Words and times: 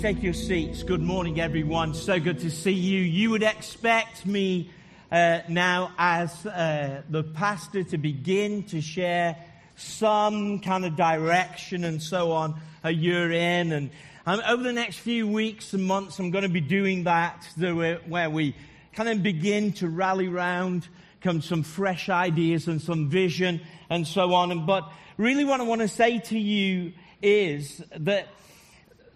take 0.00 0.22
your 0.22 0.32
seats. 0.32 0.82
Good 0.82 1.02
morning, 1.02 1.42
everyone. 1.42 1.92
So 1.92 2.18
good 2.18 2.38
to 2.38 2.50
see 2.50 2.72
you. 2.72 3.02
You 3.02 3.28
would 3.32 3.42
expect 3.42 4.24
me 4.24 4.70
uh, 5.12 5.40
now, 5.46 5.92
as 5.98 6.46
uh, 6.46 7.02
the 7.10 7.22
pastor, 7.22 7.82
to 7.82 7.98
begin 7.98 8.62
to 8.68 8.80
share 8.80 9.36
some 9.76 10.60
kind 10.60 10.86
of 10.86 10.96
direction 10.96 11.84
and 11.84 12.02
so 12.02 12.32
on 12.32 12.58
a 12.82 12.90
year 12.90 13.30
in. 13.30 13.72
And 13.72 13.90
um, 14.24 14.40
over 14.48 14.62
the 14.62 14.72
next 14.72 15.00
few 15.00 15.28
weeks 15.28 15.74
and 15.74 15.84
months, 15.84 16.18
I'm 16.18 16.30
going 16.30 16.44
to 16.44 16.48
be 16.48 16.62
doing 16.62 17.04
that, 17.04 17.46
where 17.58 18.30
we 18.30 18.56
kind 18.94 19.10
of 19.10 19.22
begin 19.22 19.74
to 19.74 19.88
rally 19.90 20.28
round 20.28 20.88
come 21.20 21.42
some 21.42 21.62
fresh 21.62 22.08
ideas 22.08 22.68
and 22.68 22.80
some 22.80 23.10
vision 23.10 23.60
and 23.90 24.06
so 24.06 24.32
on. 24.32 24.50
And, 24.50 24.66
but 24.66 24.90
really 25.18 25.44
what 25.44 25.60
I 25.60 25.64
want 25.64 25.82
to 25.82 25.88
say 25.88 26.20
to 26.20 26.38
you 26.38 26.94
is 27.20 27.82
that 27.98 28.28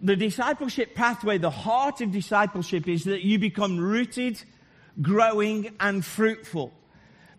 the 0.01 0.15
discipleship 0.15 0.95
pathway, 0.95 1.37
the 1.37 1.49
heart 1.49 2.01
of 2.01 2.11
discipleship 2.11 2.87
is 2.87 3.05
that 3.05 3.23
you 3.23 3.39
become 3.39 3.77
rooted, 3.77 4.41
growing, 5.01 5.73
and 5.79 6.03
fruitful. 6.03 6.73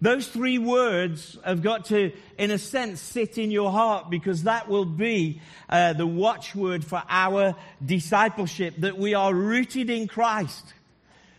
Those 0.01 0.29
three 0.29 0.59
words 0.59 1.39
have 1.45 1.63
got 1.63 1.87
to, 1.87 2.13
in 2.37 2.51
a 2.51 2.59
sense, 2.59 3.01
sit 3.01 3.39
in 3.39 3.51
your 3.51 3.71
heart 3.71 4.11
because 4.11 4.43
that 4.43 4.69
will 4.69 4.85
be 4.85 5.41
uh, 5.69 5.95
the 5.95 6.07
watchword 6.07 6.85
for 6.85 7.03
our 7.09 7.57
discipleship, 7.85 8.75
that 8.79 8.99
we 8.99 9.15
are 9.15 9.33
rooted 9.33 9.89
in 9.89 10.07
Christ 10.07 10.75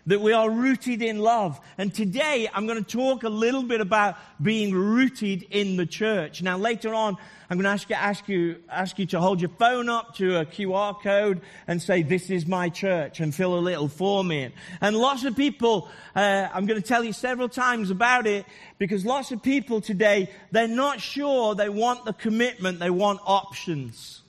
that 0.08 0.22
we 0.22 0.32
are 0.34 0.50
rooted 0.50 1.02
in 1.02 1.20
love. 1.20 1.60
And 1.78 1.94
today 1.94 2.50
I'm 2.54 2.66
going 2.66 2.84
to 2.84 2.98
talk 2.98 3.24
a 3.24 3.30
little 3.30 3.64
bit 3.64 3.82
about 3.82 4.18
being 4.42 4.74
rooted 4.74 5.44
in 5.44 5.76
the 5.76 5.86
church. 5.86 6.42
Now 6.42 6.58
later 6.58 6.94
on, 6.94 7.18
I'm 7.50 7.58
going 7.58 7.66
to 7.66 7.70
ask 7.70 7.90
you, 7.90 7.96
ask 7.96 8.28
you, 8.30 8.64
ask 8.70 9.00
you 9.00 9.06
to 9.08 9.20
hold 9.20 9.42
your 9.42 9.52
phone 9.52 9.90
up 9.90 10.16
to 10.16 10.38
a 10.38 10.46
QR 10.46 11.02
code 11.02 11.42
and 11.68 11.82
say, 11.82 12.04
this 12.04 12.30
is 12.30 12.48
my 12.48 12.70
church 12.70 13.20
and 13.20 13.36
fill 13.36 13.58
a 13.58 13.60
little 13.60 13.90
form 13.90 14.32
in. 14.32 14.54
And 14.80 14.96
lots 14.96 15.26
of 15.26 15.36
people, 15.36 15.90
uh, 16.16 16.48
I'm 16.54 16.66
going 16.66 16.82
to 16.82 16.88
tell 16.88 17.04
you 17.04 17.14
several 17.14 17.50
times 17.50 17.92
about 17.92 18.28
it 18.28 18.46
because 18.78 19.06
lots 19.06 19.32
of 19.32 19.44
people 19.44 19.82
today, 19.82 20.30
they're 20.52 20.68
not 20.70 21.02
sure 21.02 21.54
they 21.54 21.70
want 21.70 22.06
the 22.06 22.14
commitment, 22.14 22.80
they 22.80 22.90
want 22.90 23.20
options. 23.26 24.22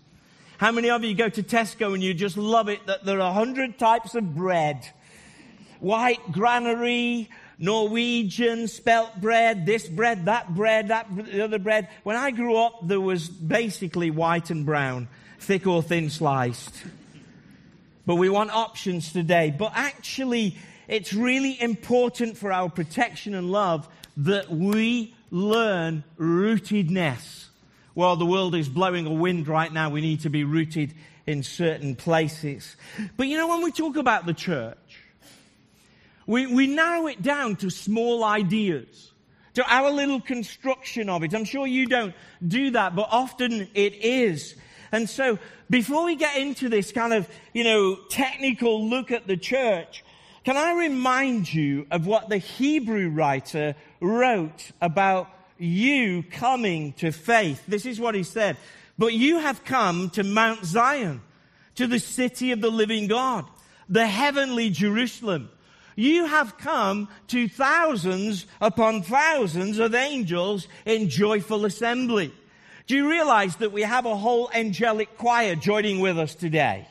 How 0.58 0.72
many 0.72 0.90
of 0.90 1.04
you 1.04 1.14
go 1.14 1.28
to 1.28 1.42
Tesco 1.44 1.94
and 1.94 2.02
you 2.02 2.14
just 2.14 2.36
love 2.36 2.68
it 2.68 2.84
that 2.86 3.04
there 3.04 3.18
are 3.18 3.30
a 3.30 3.32
hundred 3.32 3.78
types 3.78 4.16
of 4.16 4.34
bread? 4.34 4.88
White 5.80 6.32
granary, 6.32 7.28
Norwegian, 7.58 8.68
spelt 8.68 9.20
bread, 9.20 9.66
this 9.66 9.88
bread, 9.88 10.26
that 10.26 10.54
bread, 10.54 10.88
that 10.88 11.08
the 11.16 11.42
other 11.42 11.58
bread. 11.58 11.88
When 12.04 12.16
I 12.16 12.30
grew 12.30 12.56
up, 12.56 12.86
there 12.86 13.00
was 13.00 13.28
basically 13.28 14.10
white 14.10 14.50
and 14.50 14.64
brown, 14.64 15.08
thick 15.40 15.66
or 15.66 15.82
thin 15.82 16.10
sliced. 16.10 16.84
But 18.06 18.14
we 18.16 18.28
want 18.28 18.50
options 18.50 19.12
today. 19.12 19.54
But 19.56 19.72
actually, 19.74 20.56
it's 20.86 21.12
really 21.12 21.60
important 21.60 22.38
for 22.38 22.52
our 22.52 22.70
protection 22.70 23.34
and 23.34 23.50
love 23.50 23.88
that 24.18 24.50
we 24.50 25.14
learn 25.30 26.04
rootedness. 26.18 27.46
While 27.94 28.16
the 28.16 28.26
world 28.26 28.54
is 28.54 28.68
blowing 28.68 29.06
a 29.06 29.12
wind 29.12 29.48
right 29.48 29.72
now, 29.72 29.90
we 29.90 30.00
need 30.00 30.20
to 30.20 30.30
be 30.30 30.44
rooted 30.44 30.94
in 31.26 31.42
certain 31.42 31.96
places. 31.96 32.76
But 33.16 33.26
you 33.26 33.36
know, 33.36 33.48
when 33.48 33.62
we 33.62 33.72
talk 33.72 33.96
about 33.96 34.24
the 34.24 34.32
church, 34.32 34.87
we, 36.28 36.46
we 36.46 36.66
narrow 36.66 37.06
it 37.06 37.22
down 37.22 37.56
to 37.56 37.70
small 37.70 38.22
ideas, 38.22 39.12
to 39.54 39.64
our 39.66 39.90
little 39.90 40.20
construction 40.20 41.08
of 41.08 41.24
it. 41.24 41.32
I'm 41.32 41.46
sure 41.46 41.66
you 41.66 41.86
don't 41.86 42.14
do 42.46 42.70
that, 42.72 42.94
but 42.94 43.08
often 43.10 43.66
it 43.72 43.94
is. 43.94 44.54
And 44.92 45.08
so 45.08 45.38
before 45.70 46.04
we 46.04 46.16
get 46.16 46.36
into 46.36 46.68
this 46.68 46.92
kind 46.92 47.14
of, 47.14 47.26
you 47.54 47.64
know, 47.64 47.96
technical 48.10 48.90
look 48.90 49.10
at 49.10 49.26
the 49.26 49.38
church, 49.38 50.04
can 50.44 50.58
I 50.58 50.74
remind 50.74 51.52
you 51.52 51.86
of 51.90 52.06
what 52.06 52.28
the 52.28 52.36
Hebrew 52.36 53.08
writer 53.08 53.74
wrote 53.98 54.70
about 54.82 55.30
you 55.56 56.22
coming 56.24 56.92
to 56.94 57.10
faith? 57.10 57.64
This 57.66 57.86
is 57.86 57.98
what 57.98 58.14
he 58.14 58.22
said. 58.22 58.58
But 58.98 59.14
you 59.14 59.38
have 59.38 59.64
come 59.64 60.10
to 60.10 60.24
Mount 60.24 60.62
Zion, 60.66 61.22
to 61.76 61.86
the 61.86 61.98
city 61.98 62.52
of 62.52 62.60
the 62.60 62.70
living 62.70 63.08
God, 63.08 63.46
the 63.88 64.06
heavenly 64.06 64.68
Jerusalem 64.68 65.48
you 65.98 66.26
have 66.26 66.56
come 66.58 67.08
to 67.26 67.48
thousands 67.48 68.46
upon 68.60 69.02
thousands 69.02 69.80
of 69.80 69.96
angels 69.96 70.68
in 70.86 71.08
joyful 71.08 71.64
assembly. 71.64 72.32
Do 72.86 72.94
you 72.94 73.10
realize 73.10 73.56
that 73.56 73.72
we 73.72 73.82
have 73.82 74.06
a 74.06 74.16
whole 74.16 74.48
angelic 74.54 75.18
choir 75.18 75.56
joining 75.56 75.98
with 75.98 76.16
us 76.16 76.36
today? 76.36 76.86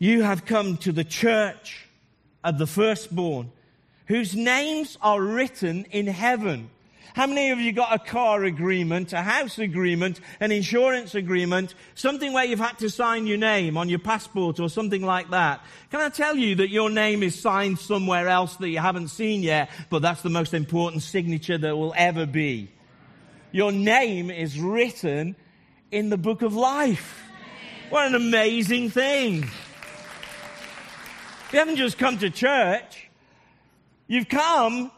You 0.00 0.22
have 0.22 0.46
come 0.46 0.78
to 0.78 0.90
the 0.90 1.04
church 1.04 1.86
of 2.42 2.58
the 2.58 2.66
firstborn 2.66 3.52
whose 4.06 4.34
names 4.34 4.98
are 5.00 5.22
written 5.22 5.84
in 5.92 6.08
heaven. 6.08 6.70
How 7.16 7.26
many 7.26 7.50
of 7.50 7.58
you 7.58 7.72
got 7.72 7.94
a 7.94 7.98
car 7.98 8.44
agreement, 8.44 9.14
a 9.14 9.22
house 9.22 9.58
agreement, 9.58 10.20
an 10.38 10.52
insurance 10.52 11.14
agreement, 11.14 11.74
something 11.94 12.30
where 12.30 12.44
you've 12.44 12.58
had 12.58 12.78
to 12.80 12.90
sign 12.90 13.26
your 13.26 13.38
name 13.38 13.78
on 13.78 13.88
your 13.88 14.00
passport 14.00 14.60
or 14.60 14.68
something 14.68 15.00
like 15.00 15.30
that? 15.30 15.64
Can 15.90 16.02
I 16.02 16.10
tell 16.10 16.36
you 16.36 16.56
that 16.56 16.68
your 16.68 16.90
name 16.90 17.22
is 17.22 17.40
signed 17.40 17.78
somewhere 17.78 18.28
else 18.28 18.56
that 18.56 18.68
you 18.68 18.80
haven't 18.80 19.08
seen 19.08 19.42
yet, 19.42 19.70
but 19.88 20.02
that's 20.02 20.20
the 20.20 20.28
most 20.28 20.52
important 20.52 21.02
signature 21.02 21.56
there 21.56 21.74
will 21.74 21.94
ever 21.96 22.26
be? 22.26 22.70
Your 23.50 23.72
name 23.72 24.30
is 24.30 24.60
written 24.60 25.36
in 25.90 26.10
the 26.10 26.18
book 26.18 26.42
of 26.42 26.54
life. 26.54 27.22
What 27.88 28.08
an 28.08 28.14
amazing 28.14 28.90
thing. 28.90 29.48
You 31.50 31.60
haven't 31.60 31.76
just 31.76 31.96
come 31.96 32.18
to 32.18 32.28
church. 32.28 33.08
You've 34.06 34.28
come 34.28 34.90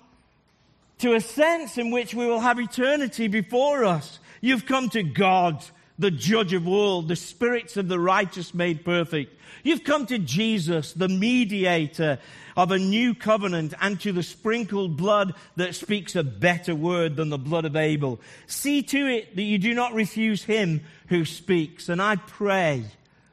to 0.98 1.14
a 1.14 1.20
sense 1.20 1.78
in 1.78 1.90
which 1.90 2.14
we 2.14 2.26
will 2.26 2.40
have 2.40 2.58
eternity 2.58 3.28
before 3.28 3.84
us. 3.84 4.18
You've 4.40 4.66
come 4.66 4.88
to 4.90 5.02
God, 5.02 5.64
the 5.98 6.10
judge 6.10 6.52
of 6.52 6.68
all, 6.68 7.02
the 7.02 7.16
spirits 7.16 7.76
of 7.76 7.88
the 7.88 7.98
righteous 7.98 8.54
made 8.54 8.84
perfect. 8.84 9.34
You've 9.62 9.84
come 9.84 10.06
to 10.06 10.18
Jesus, 10.18 10.92
the 10.92 11.08
mediator 11.08 12.18
of 12.56 12.70
a 12.70 12.78
new 12.78 13.14
covenant 13.14 13.74
and 13.80 14.00
to 14.00 14.12
the 14.12 14.22
sprinkled 14.22 14.96
blood 14.96 15.34
that 15.56 15.74
speaks 15.74 16.16
a 16.16 16.24
better 16.24 16.74
word 16.74 17.16
than 17.16 17.28
the 17.28 17.38
blood 17.38 17.64
of 17.64 17.76
Abel. 17.76 18.20
See 18.46 18.82
to 18.82 19.06
it 19.06 19.36
that 19.36 19.42
you 19.42 19.58
do 19.58 19.74
not 19.74 19.94
refuse 19.94 20.44
him 20.44 20.82
who 21.08 21.24
speaks. 21.24 21.88
And 21.88 22.02
I 22.02 22.16
pray 22.16 22.84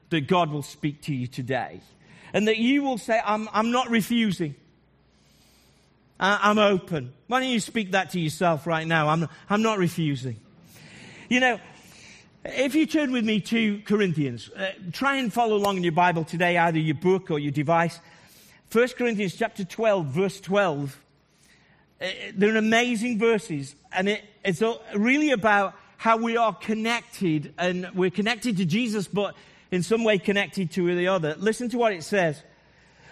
that 0.09 0.27
God 0.27 0.51
will 0.51 0.63
speak 0.63 1.01
to 1.03 1.13
you 1.13 1.27
today 1.27 1.81
and 2.33 2.47
that 2.47 2.57
you 2.57 2.83
will 2.83 2.97
say, 2.97 3.19
I'm, 3.23 3.49
I'm 3.53 3.71
not 3.71 3.89
refusing. 3.89 4.55
I'm 6.19 6.57
open. 6.57 7.13
Why 7.27 7.41
don't 7.41 7.49
you 7.49 7.59
speak 7.59 7.91
that 7.91 8.11
to 8.11 8.19
yourself 8.19 8.65
right 8.65 8.87
now? 8.87 9.09
I'm, 9.09 9.27
I'm 9.49 9.61
not 9.61 9.79
refusing. 9.79 10.37
You 11.29 11.39
know, 11.39 11.59
if 12.45 12.75
you 12.75 12.85
turn 12.85 13.11
with 13.11 13.25
me 13.25 13.41
to 13.41 13.81
Corinthians, 13.81 14.49
uh, 14.55 14.71
try 14.93 15.17
and 15.17 15.33
follow 15.33 15.55
along 15.55 15.77
in 15.77 15.83
your 15.83 15.91
Bible 15.91 16.23
today, 16.23 16.57
either 16.57 16.79
your 16.79 16.95
book 16.95 17.31
or 17.31 17.39
your 17.39 17.51
device. 17.51 17.99
1 18.71 18.87
Corinthians 18.89 19.35
chapter 19.35 19.65
12, 19.65 20.05
verse 20.05 20.39
12. 20.39 21.01
Uh, 21.99 22.07
they're 22.33 22.55
amazing 22.55 23.19
verses, 23.19 23.75
and 23.91 24.07
it, 24.07 24.23
it's 24.43 24.61
really 24.95 25.31
about 25.31 25.73
how 25.97 26.17
we 26.17 26.37
are 26.37 26.53
connected, 26.53 27.53
and 27.57 27.89
we're 27.93 28.09
connected 28.09 28.57
to 28.57 28.65
Jesus, 28.65 29.07
but 29.07 29.35
in 29.71 29.81
some 29.81 30.03
way 30.03 30.17
connected 30.17 30.71
to 30.71 30.95
the 30.95 31.07
other. 31.07 31.35
Listen 31.39 31.67
to 31.69 31.77
what 31.77 31.91
it 31.93 32.03
says. 32.03 32.41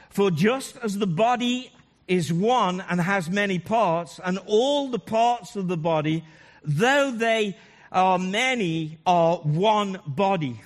For 0.09 0.29
just 0.29 0.77
as 0.77 0.97
the 0.97 1.07
body 1.07 1.71
is 2.07 2.31
one 2.33 2.81
and 2.89 2.99
has 2.99 3.29
many 3.29 3.59
parts, 3.59 4.19
and 4.23 4.37
all 4.45 4.89
the 4.89 4.99
parts 4.99 5.55
of 5.55 5.67
the 5.67 5.77
body, 5.77 6.23
though 6.63 7.11
they 7.11 7.57
are 7.91 8.19
many, 8.19 8.97
are 9.05 9.37
one 9.37 9.99
body. 10.05 10.61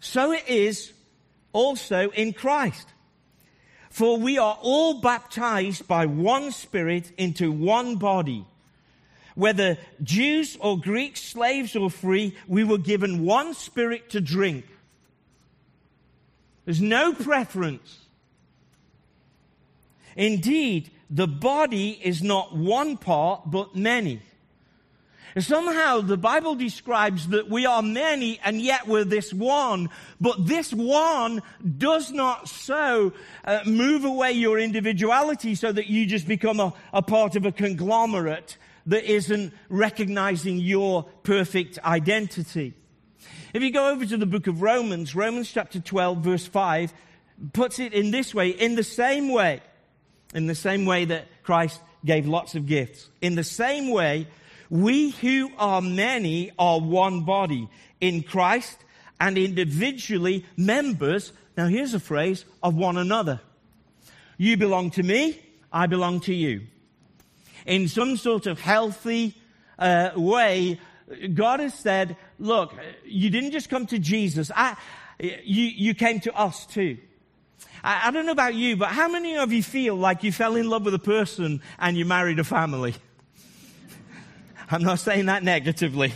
So 0.00 0.32
it 0.32 0.48
is 0.48 0.92
also 1.52 2.10
in 2.10 2.32
Christ. 2.32 2.88
For 3.90 4.16
we 4.16 4.38
are 4.38 4.56
all 4.62 5.00
baptized 5.00 5.86
by 5.88 6.06
one 6.06 6.52
Spirit 6.52 7.12
into 7.18 7.50
one 7.50 7.96
body. 7.96 8.46
Whether 9.34 9.78
Jews 10.02 10.56
or 10.60 10.78
Greeks, 10.78 11.22
slaves 11.22 11.74
or 11.74 11.90
free, 11.90 12.36
we 12.46 12.62
were 12.62 12.78
given 12.78 13.24
one 13.24 13.54
Spirit 13.54 14.10
to 14.10 14.20
drink. 14.20 14.64
There's 16.64 16.80
no 16.80 17.12
preference. 17.12 17.99
Indeed, 20.20 20.90
the 21.08 21.26
body 21.26 21.92
is 21.92 22.22
not 22.22 22.54
one 22.54 22.98
part, 22.98 23.50
but 23.50 23.74
many. 23.74 24.20
Somehow 25.38 26.02
the 26.02 26.18
Bible 26.18 26.56
describes 26.56 27.28
that 27.28 27.48
we 27.48 27.64
are 27.64 27.80
many 27.80 28.38
and 28.44 28.60
yet 28.60 28.86
we're 28.86 29.04
this 29.04 29.32
one, 29.32 29.88
but 30.20 30.46
this 30.46 30.74
one 30.74 31.40
does 31.78 32.12
not 32.12 32.50
so 32.50 33.14
uh, 33.46 33.60
move 33.64 34.04
away 34.04 34.32
your 34.32 34.58
individuality 34.58 35.54
so 35.54 35.72
that 35.72 35.86
you 35.86 36.04
just 36.04 36.28
become 36.28 36.60
a, 36.60 36.74
a 36.92 37.00
part 37.00 37.34
of 37.34 37.46
a 37.46 37.52
conglomerate 37.52 38.58
that 38.84 39.10
isn't 39.10 39.54
recognizing 39.70 40.58
your 40.58 41.04
perfect 41.22 41.78
identity. 41.82 42.74
If 43.54 43.62
you 43.62 43.72
go 43.72 43.88
over 43.88 44.04
to 44.04 44.18
the 44.18 44.26
book 44.26 44.48
of 44.48 44.60
Romans, 44.60 45.14
Romans 45.14 45.50
chapter 45.50 45.80
12, 45.80 46.18
verse 46.18 46.46
5, 46.46 46.92
puts 47.54 47.78
it 47.78 47.94
in 47.94 48.10
this 48.10 48.34
way, 48.34 48.50
in 48.50 48.74
the 48.74 48.84
same 48.84 49.30
way, 49.30 49.62
in 50.34 50.46
the 50.46 50.54
same 50.54 50.84
way 50.84 51.04
that 51.06 51.26
Christ 51.42 51.80
gave 52.04 52.26
lots 52.26 52.54
of 52.54 52.66
gifts. 52.66 53.08
In 53.20 53.34
the 53.34 53.44
same 53.44 53.90
way, 53.90 54.26
we 54.68 55.10
who 55.10 55.50
are 55.58 55.82
many 55.82 56.52
are 56.58 56.80
one 56.80 57.24
body 57.24 57.68
in 58.00 58.22
Christ 58.22 58.78
and 59.20 59.36
individually 59.36 60.46
members, 60.56 61.32
now 61.56 61.66
here's 61.66 61.94
a 61.94 62.00
phrase, 62.00 62.44
of 62.62 62.74
one 62.74 62.96
another. 62.96 63.40
You 64.38 64.56
belong 64.56 64.90
to 64.92 65.02
me, 65.02 65.38
I 65.72 65.86
belong 65.86 66.20
to 66.20 66.34
you. 66.34 66.62
In 67.66 67.88
some 67.88 68.16
sort 68.16 68.46
of 68.46 68.58
healthy 68.58 69.36
uh, 69.78 70.12
way, 70.16 70.80
God 71.34 71.60
has 71.60 71.74
said, 71.74 72.16
look, 72.38 72.72
you 73.04 73.28
didn't 73.28 73.50
just 73.50 73.68
come 73.68 73.86
to 73.86 73.98
Jesus. 73.98 74.50
I, 74.54 74.76
you, 75.18 75.64
you 75.64 75.94
came 75.94 76.20
to 76.20 76.34
us 76.34 76.64
too. 76.64 76.96
I, 77.82 78.08
I 78.08 78.10
don't 78.10 78.26
know 78.26 78.32
about 78.32 78.54
you, 78.54 78.76
but 78.76 78.88
how 78.88 79.08
many 79.08 79.36
of 79.36 79.52
you 79.52 79.62
feel 79.62 79.96
like 79.96 80.22
you 80.22 80.32
fell 80.32 80.56
in 80.56 80.68
love 80.68 80.84
with 80.84 80.94
a 80.94 80.98
person 80.98 81.62
and 81.78 81.96
you 81.96 82.04
married 82.04 82.38
a 82.38 82.44
family? 82.44 82.94
I'm 84.70 84.82
not 84.82 84.98
saying 84.98 85.26
that 85.26 85.42
negatively, 85.42 86.12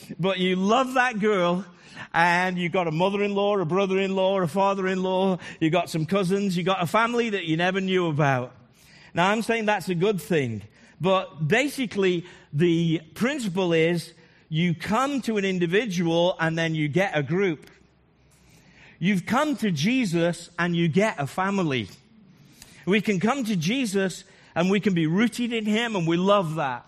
but 0.18 0.38
you 0.38 0.56
love 0.56 0.94
that 0.94 1.18
girl 1.18 1.64
and 2.14 2.58
you 2.58 2.68
got 2.68 2.86
a 2.86 2.90
mother-in-law, 2.90 3.58
a 3.58 3.64
brother-in-law, 3.64 4.40
a 4.40 4.48
father-in-law, 4.48 5.38
you 5.60 5.70
got 5.70 5.90
some 5.90 6.06
cousins, 6.06 6.56
you 6.56 6.62
got 6.62 6.82
a 6.82 6.86
family 6.86 7.30
that 7.30 7.44
you 7.44 7.56
never 7.56 7.80
knew 7.80 8.06
about. 8.06 8.54
Now 9.14 9.30
I'm 9.30 9.42
saying 9.42 9.66
that's 9.66 9.88
a 9.88 9.94
good 9.94 10.20
thing, 10.20 10.62
but 11.00 11.48
basically 11.48 12.24
the 12.52 13.00
principle 13.14 13.72
is 13.72 14.14
you 14.48 14.74
come 14.74 15.20
to 15.22 15.36
an 15.36 15.44
individual 15.44 16.36
and 16.40 16.56
then 16.56 16.74
you 16.74 16.88
get 16.88 17.16
a 17.16 17.22
group. 17.22 17.70
You've 19.00 19.26
come 19.26 19.54
to 19.58 19.70
Jesus 19.70 20.50
and 20.58 20.74
you 20.74 20.88
get 20.88 21.20
a 21.20 21.26
family. 21.28 21.88
We 22.84 23.00
can 23.00 23.20
come 23.20 23.44
to 23.44 23.54
Jesus 23.54 24.24
and 24.56 24.70
we 24.70 24.80
can 24.80 24.92
be 24.92 25.06
rooted 25.06 25.52
in 25.52 25.66
Him 25.66 25.94
and 25.94 26.04
we 26.04 26.16
love 26.16 26.56
that. 26.56 26.84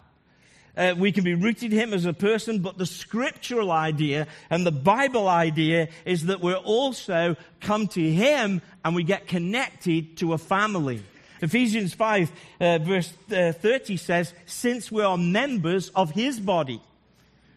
Uh, 0.77 0.95
we 0.97 1.13
can 1.13 1.23
be 1.23 1.35
rooted 1.35 1.73
in 1.73 1.79
Him 1.79 1.95
as 1.95 2.07
a 2.07 2.13
person, 2.13 2.61
but 2.61 2.79
the 2.79 2.87
scriptural 2.87 3.71
idea 3.71 4.27
and 4.49 4.67
the 4.67 4.73
Bible 4.73 5.29
idea 5.29 5.89
is 6.05 6.27
that 6.27 6.41
we're 6.41 6.55
also 6.55 7.37
come 7.61 7.87
to 7.89 8.13
Him 8.13 8.61
and 8.85 8.97
we 8.97 9.05
get 9.05 9.29
connected 9.29 10.17
to 10.17 10.33
a 10.33 10.39
family. 10.39 11.05
Ephesians 11.43 11.95
5 11.95 12.33
uh, 12.61 12.79
verse 12.79 13.13
uh, 13.31 13.53
30 13.53 13.97
says, 13.97 14.35
since 14.47 14.91
we 14.91 15.03
are 15.05 15.17
members 15.17 15.91
of 15.91 16.11
His 16.11 16.41
body, 16.41 16.81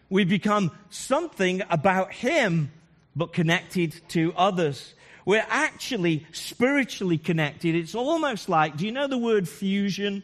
we 0.08 0.22
become 0.22 0.70
something 0.90 1.60
about 1.70 2.12
Him 2.12 2.70
but 3.16 3.32
connected 3.32 4.00
to 4.08 4.32
others. 4.36 4.94
We're 5.24 5.46
actually 5.48 6.26
spiritually 6.32 7.18
connected. 7.18 7.74
It's 7.74 7.94
almost 7.94 8.48
like, 8.48 8.76
do 8.76 8.84
you 8.86 8.92
know 8.92 9.06
the 9.06 9.18
word 9.18 9.48
fusion? 9.48 10.22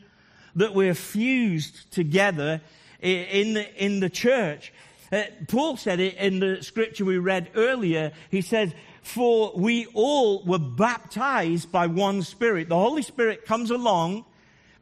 That 0.56 0.74
we're 0.74 0.94
fused 0.94 1.92
together 1.92 2.60
in 3.00 3.54
the, 3.54 3.84
in 3.84 4.00
the 4.00 4.10
church. 4.10 4.72
Uh, 5.12 5.22
Paul 5.48 5.76
said 5.76 6.00
it 6.00 6.16
in 6.16 6.40
the 6.40 6.62
scripture 6.62 7.04
we 7.04 7.18
read 7.18 7.50
earlier. 7.54 8.12
He 8.30 8.42
said, 8.42 8.74
for 9.02 9.52
we 9.54 9.86
all 9.94 10.42
were 10.44 10.58
baptized 10.58 11.72
by 11.72 11.86
one 11.86 12.22
spirit. 12.22 12.68
The 12.68 12.76
Holy 12.76 13.02
Spirit 13.02 13.44
comes 13.44 13.70
along 13.70 14.24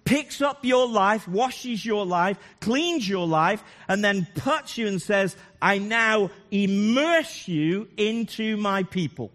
picks 0.09 0.41
up 0.41 0.65
your 0.65 0.89
life, 0.89 1.29
washes 1.29 1.85
your 1.85 2.07
life, 2.07 2.39
cleans 2.61 3.07
your 3.07 3.27
life, 3.27 3.63
and 3.89 4.03
then 4.03 4.27
puts 4.37 4.79
you 4.79 4.89
and 4.89 5.03
says, 5.03 5.37
I 5.61 5.77
now 5.77 6.31
immerse 6.51 7.47
you 7.47 7.89
into 7.99 8.57
my 8.57 8.85
people. 8.85 9.31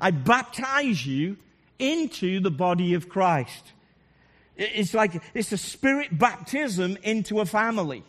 I 0.00 0.10
baptize 0.10 1.06
you 1.06 1.36
into 1.78 2.40
the 2.40 2.50
body 2.50 2.94
of 2.94 3.08
Christ. 3.08 3.72
It's 4.56 4.92
like, 4.92 5.22
it's 5.34 5.52
a 5.52 5.56
spirit 5.56 6.18
baptism 6.18 6.98
into 7.04 7.38
a 7.38 7.46
family. 7.46 8.02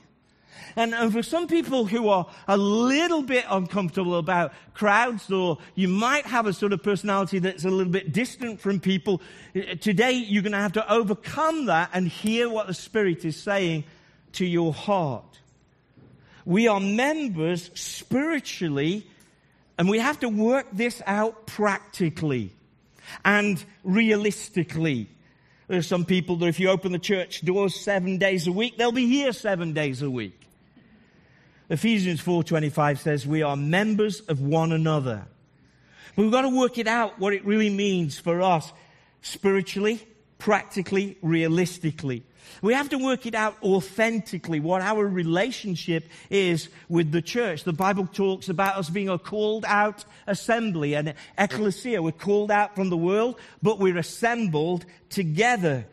And, 0.75 0.93
and, 0.93 1.11
for 1.13 1.21
some 1.21 1.47
people 1.47 1.85
who 1.85 2.09
are 2.09 2.27
a 2.47 2.57
little 2.57 3.21
bit 3.21 3.45
uncomfortable 3.49 4.15
about 4.15 4.53
crowds, 4.73 5.31
or 5.31 5.59
you 5.75 5.87
might 5.87 6.25
have 6.25 6.47
a 6.47 6.53
sort 6.53 6.73
of 6.73 6.81
personality 6.81 7.39
that's 7.39 7.65
a 7.65 7.69
little 7.69 7.91
bit 7.91 8.11
distant 8.11 8.59
from 8.59 8.79
people, 8.79 9.21
today 9.81 10.13
you're 10.13 10.41
going 10.41 10.53
to 10.53 10.57
have 10.57 10.73
to 10.73 10.91
overcome 10.91 11.67
that 11.67 11.89
and 11.93 12.07
hear 12.07 12.49
what 12.49 12.67
the 12.67 12.73
Spirit 12.73 13.23
is 13.23 13.37
saying 13.37 13.83
to 14.33 14.45
your 14.45 14.73
heart. 14.73 15.39
We 16.45 16.67
are 16.67 16.79
members 16.79 17.69
spiritually, 17.73 19.07
and 19.77 19.87
we 19.87 19.99
have 19.99 20.19
to 20.21 20.29
work 20.29 20.67
this 20.73 21.01
out 21.05 21.45
practically 21.45 22.51
and 23.23 23.63
realistically. 23.83 25.09
There 25.67 25.79
are 25.79 25.83
some 25.83 26.05
people 26.05 26.35
that 26.37 26.47
if 26.47 26.59
you 26.59 26.69
open 26.69 26.91
the 26.91 26.99
church 26.99 27.41
doors 27.41 27.79
seven 27.79 28.17
days 28.17 28.47
a 28.47 28.51
week, 28.51 28.77
they'll 28.77 28.91
be 28.91 29.07
here 29.07 29.31
seven 29.31 29.73
days 29.73 30.01
a 30.01 30.09
week. 30.09 30.42
Ephesians 31.69 32.21
4:25 32.21 32.99
says 32.99 33.25
we 33.25 33.41
are 33.41 33.55
members 33.55 34.19
of 34.21 34.41
one 34.41 34.71
another. 34.71 35.25
But 36.15 36.23
we've 36.23 36.31
got 36.31 36.41
to 36.41 36.49
work 36.49 36.77
it 36.77 36.87
out 36.87 37.19
what 37.19 37.33
it 37.33 37.45
really 37.45 37.69
means 37.69 38.19
for 38.19 38.41
us 38.41 38.71
spiritually, 39.21 40.05
practically, 40.37 41.17
realistically. 41.21 42.23
We 42.61 42.73
have 42.73 42.89
to 42.89 42.97
work 42.97 43.25
it 43.25 43.35
out 43.35 43.55
authentically 43.63 44.59
what 44.59 44.81
our 44.81 45.07
relationship 45.07 46.07
is 46.29 46.69
with 46.89 47.11
the 47.11 47.21
church. 47.21 47.63
The 47.63 47.73
Bible 47.73 48.07
talks 48.07 48.49
about 48.49 48.77
us 48.77 48.89
being 48.89 49.09
a 49.09 49.17
called 49.17 49.65
out 49.65 50.05
assembly, 50.27 50.93
an 50.93 51.13
ecclesia. 51.37 52.01
We're 52.01 52.11
called 52.11 52.51
out 52.51 52.75
from 52.75 52.89
the 52.89 52.97
world, 52.97 53.39
but 53.61 53.79
we're 53.79 53.97
assembled 53.97 54.85
together. 55.09 55.85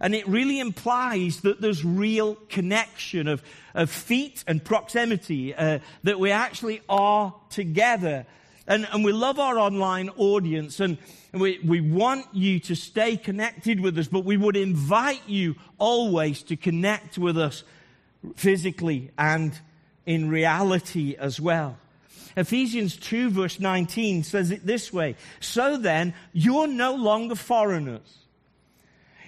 And 0.00 0.14
it 0.14 0.26
really 0.26 0.58
implies 0.58 1.42
that 1.42 1.60
there's 1.60 1.84
real 1.84 2.34
connection 2.48 3.28
of, 3.28 3.42
of 3.74 3.90
feet 3.90 4.44
and 4.46 4.64
proximity, 4.64 5.54
uh, 5.54 5.78
that 6.02 6.18
we 6.18 6.30
actually 6.30 6.82
are 6.88 7.34
together. 7.50 8.26
And, 8.66 8.86
and 8.92 9.04
we 9.04 9.12
love 9.12 9.38
our 9.38 9.58
online 9.58 10.10
audience 10.16 10.80
and 10.80 10.98
we, 11.32 11.58
we 11.64 11.80
want 11.80 12.26
you 12.32 12.60
to 12.60 12.74
stay 12.74 13.16
connected 13.16 13.80
with 13.80 13.98
us, 13.98 14.08
but 14.08 14.24
we 14.24 14.36
would 14.36 14.56
invite 14.56 15.22
you 15.26 15.56
always 15.78 16.42
to 16.44 16.56
connect 16.56 17.18
with 17.18 17.36
us 17.36 17.64
physically 18.36 19.10
and 19.18 19.58
in 20.06 20.28
reality 20.28 21.16
as 21.18 21.40
well. 21.40 21.76
Ephesians 22.36 22.96
2 22.96 23.30
verse 23.30 23.60
19 23.60 24.24
says 24.24 24.50
it 24.50 24.66
this 24.66 24.92
way. 24.92 25.16
So 25.40 25.76
then, 25.76 26.14
you're 26.32 26.66
no 26.66 26.94
longer 26.94 27.34
foreigners 27.34 28.23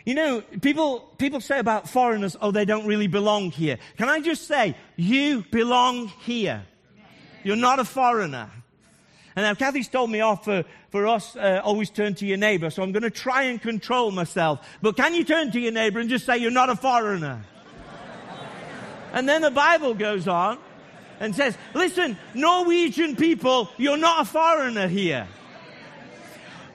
you 0.07 0.15
know, 0.15 0.41
people, 0.41 1.01
people 1.19 1.41
say 1.41 1.59
about 1.59 1.89
foreigners, 1.89 2.37
oh, 2.41 2.53
they 2.53 2.65
don't 2.65 2.87
really 2.87 3.09
belong 3.09 3.51
here. 3.51 3.77
Can 3.99 4.09
I 4.09 4.21
just 4.21 4.47
say, 4.47 4.77
you 4.95 5.45
belong 5.51 6.07
here. 6.07 6.65
You're 7.43 7.57
not 7.57 7.81
a 7.81 7.85
foreigner. 7.85 8.49
And 9.35 9.45
now 9.45 9.55
Kathy's 9.55 9.89
told 9.89 10.09
me 10.09 10.21
off 10.21 10.45
for, 10.45 10.65
for 10.91 11.09
us, 11.09 11.35
uh, 11.35 11.61
always 11.65 11.91
turn 11.91 12.15
to 12.15 12.27
your 12.27 12.37
neighbor. 12.37 12.71
So 12.71 12.85
I'm 12.85 12.93
going 12.93 13.03
to 13.03 13.11
try 13.11 13.43
and 13.43 13.61
control 13.61 14.13
myself. 14.13 14.65
But 14.81 14.97
can 14.97 15.13
you 15.13 15.25
turn 15.25 15.51
to 15.51 15.61
your 15.61 15.73
neighbor 15.73 15.99
and 15.99 16.09
just 16.09 16.25
say 16.25 16.39
you're 16.39 16.53
not 16.53 16.71
a 16.71 16.77
foreigner? 16.77 17.43
and 19.13 19.29
then 19.29 19.43
the 19.43 19.51
Bible 19.51 19.95
goes 19.95 20.29
on 20.29 20.59
and 21.19 21.35
says, 21.35 21.59
listen, 21.75 22.17
Norwegian 22.33 23.17
people, 23.17 23.71
you're 23.77 23.97
not 23.97 24.23
a 24.23 24.25
foreigner 24.25 24.87
here. 24.87 25.27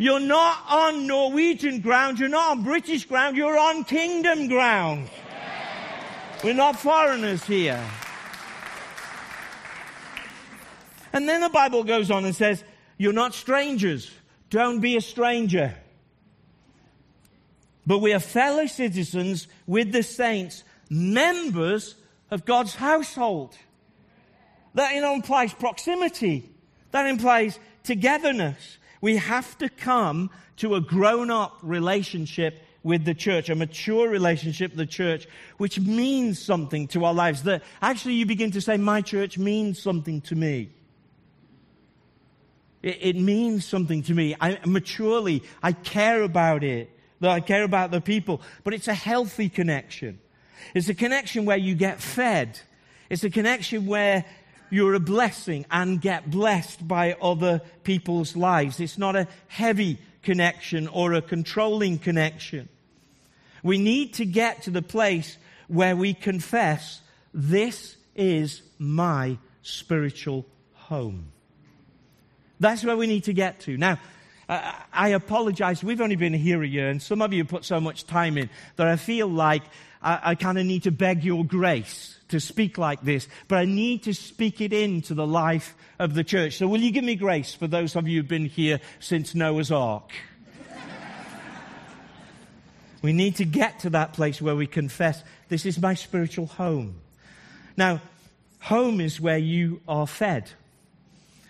You're 0.02 0.20
not 0.20 0.64
on 0.68 1.06
Norwegian 1.06 1.80
ground. 1.80 2.18
You're 2.18 2.28
not 2.28 2.58
on 2.58 2.64
British 2.64 3.06
ground. 3.06 3.38
You're 3.38 3.60
on 3.60 3.84
kingdom 3.84 4.48
ground. 4.48 5.08
We're 6.44 6.56
not 6.56 6.80
foreigners 6.80 7.44
here. 7.44 7.80
And 11.14 11.30
then 11.30 11.42
the 11.42 11.50
Bible 11.50 11.84
goes 11.84 12.10
on 12.10 12.26
and 12.26 12.36
says, 12.36 12.64
you're 12.98 13.14
not 13.14 13.36
strangers. 13.36 14.10
Don't 14.50 14.80
be 14.80 14.98
a 14.98 15.02
stranger. 15.02 15.76
But 17.86 18.00
we 18.00 18.12
are 18.14 18.20
fellow 18.20 18.66
citizens 18.66 19.48
with 19.68 19.92
the 19.92 20.02
saints, 20.02 20.64
members 20.90 21.94
of 22.32 22.44
God's 22.44 22.74
household. 22.74 23.56
That 24.74 24.96
implies 24.96 25.54
proximity. 25.54 26.50
That 26.90 27.06
implies 27.06 27.60
togetherness. 27.84 28.80
We 29.02 29.18
have 29.18 29.58
to 29.58 29.68
come 29.68 30.30
to 30.58 30.76
a 30.76 30.82
grown 30.82 31.30
up 31.32 31.58
relationship 31.64 32.62
with 32.84 33.04
the 33.06 33.14
church, 33.14 33.50
a 33.50 33.56
mature 33.56 34.10
relationship 34.10 34.72
with 34.72 34.78
the 34.78 34.86
church, 34.86 35.28
which 35.58 35.80
means 35.80 36.40
something 36.40 36.88
to 36.90 37.06
our 37.06 37.14
lives. 37.14 37.44
That 37.44 37.64
actually 37.82 38.16
you 38.16 38.26
begin 38.26 38.52
to 38.52 38.62
say, 38.62 38.78
my 38.78 39.02
church 39.02 39.38
means 39.38 39.82
something 39.82 40.22
to 40.22 40.36
me. 40.36 40.70
It, 42.82 42.98
it 43.02 43.16
means 43.16 43.66
something 43.66 44.04
to 44.04 44.14
me. 44.14 44.36
I 44.40 44.60
maturely, 44.66 45.44
I 45.62 45.74
care 45.74 46.24
about 46.24 46.64
it. 46.64 46.90
That 47.20 47.30
I 47.30 47.40
care 47.40 47.64
about 47.64 47.92
the 47.92 48.02
people, 48.02 48.42
but 48.64 48.74
it's 48.74 48.88
a 48.88 48.96
healthy 48.96 49.48
connection. 49.48 50.20
It's 50.74 50.90
a 50.90 50.96
connection 50.96 51.46
where 51.46 51.58
you 51.58 51.76
get 51.76 52.02
fed. 52.02 52.60
It's 53.12 53.24
a 53.24 53.30
connection 53.30 53.86
where 53.86 54.26
you're 54.72 54.96
a 54.96 55.00
blessing 55.00 55.66
and 55.70 56.02
get 56.02 56.32
blessed 56.32 56.88
by 56.88 57.14
other 57.22 57.62
people's 57.84 58.36
lives. 58.36 58.80
It's 58.80 58.98
not 58.98 59.16
a 59.16 59.28
heavy 59.48 60.00
connection 60.24 60.88
or 60.88 61.14
a 61.14 61.22
controlling 61.22 62.00
connection. 62.00 62.70
We 63.64 63.78
need 63.78 64.16
to 64.16 64.26
get 64.26 64.64
to 64.64 64.72
the 64.72 64.82
place 64.82 65.38
where 65.68 65.96
we 65.96 66.14
confess, 66.14 67.02
this 67.34 67.96
is 68.16 68.62
my 68.80 69.38
spiritual 69.62 70.46
home. 70.74 71.32
That's 72.60 72.84
where 72.84 72.98
we 72.98 73.08
need 73.08 73.26
to 73.26 73.34
get 73.34 73.62
to. 73.62 73.78
Now, 73.78 74.00
I 74.48 75.10
apologize. 75.10 75.84
We've 75.84 76.02
only 76.02 76.18
been 76.18 76.34
here 76.34 76.62
a 76.62 76.68
year, 76.68 76.90
and 76.90 77.02
some 77.02 77.22
of 77.22 77.32
you 77.32 77.46
put 77.46 77.64
so 77.64 77.80
much 77.80 78.06
time 78.06 78.38
in 78.38 78.50
that 78.76 78.88
I 78.88 78.98
feel 78.98 79.28
like 79.28 79.64
I, 80.02 80.20
I 80.32 80.36
kind 80.36 80.58
of 80.58 80.66
need 80.66 80.84
to 80.84 80.92
beg 80.92 81.24
your 81.24 81.46
grace 81.46 82.18
to 82.32 82.40
speak 82.40 82.78
like 82.78 83.02
this, 83.02 83.28
but 83.48 83.58
I 83.58 83.66
need 83.66 84.04
to 84.04 84.14
speak 84.14 84.62
it 84.62 84.74
into 84.74 85.14
the 85.14 85.28
life 85.28 85.76
of 86.00 86.14
the 86.14 86.24
church. 86.24 86.58
So 86.58 86.68
will 86.68 86.82
you 86.82 86.92
give 86.92 87.04
me 87.04 87.16
grace 87.16 87.54
for 87.54 87.68
those 87.68 87.96
of 87.96 88.08
you 88.08 88.20
who've 88.20 88.28
been 88.28 88.46
here 88.46 88.80
since 89.00 89.36
Noah's 89.36 89.72
Ark? 89.72 90.12
we 93.02 93.14
need 93.14 93.36
to 93.38 93.46
get 93.46 93.80
to 93.80 93.90
that 93.92 94.14
place 94.14 94.42
where 94.42 94.56
we 94.56 94.68
confess, 94.68 95.24
this 95.50 95.66
is 95.66 95.80
my 95.80 95.94
spiritual 95.94 96.48
home. 96.48 96.96
Now, 97.78 98.02
home 98.60 99.02
is 99.02 99.20
where 99.20 99.38
you 99.38 99.82
are 99.88 100.08
fed. 100.08 100.50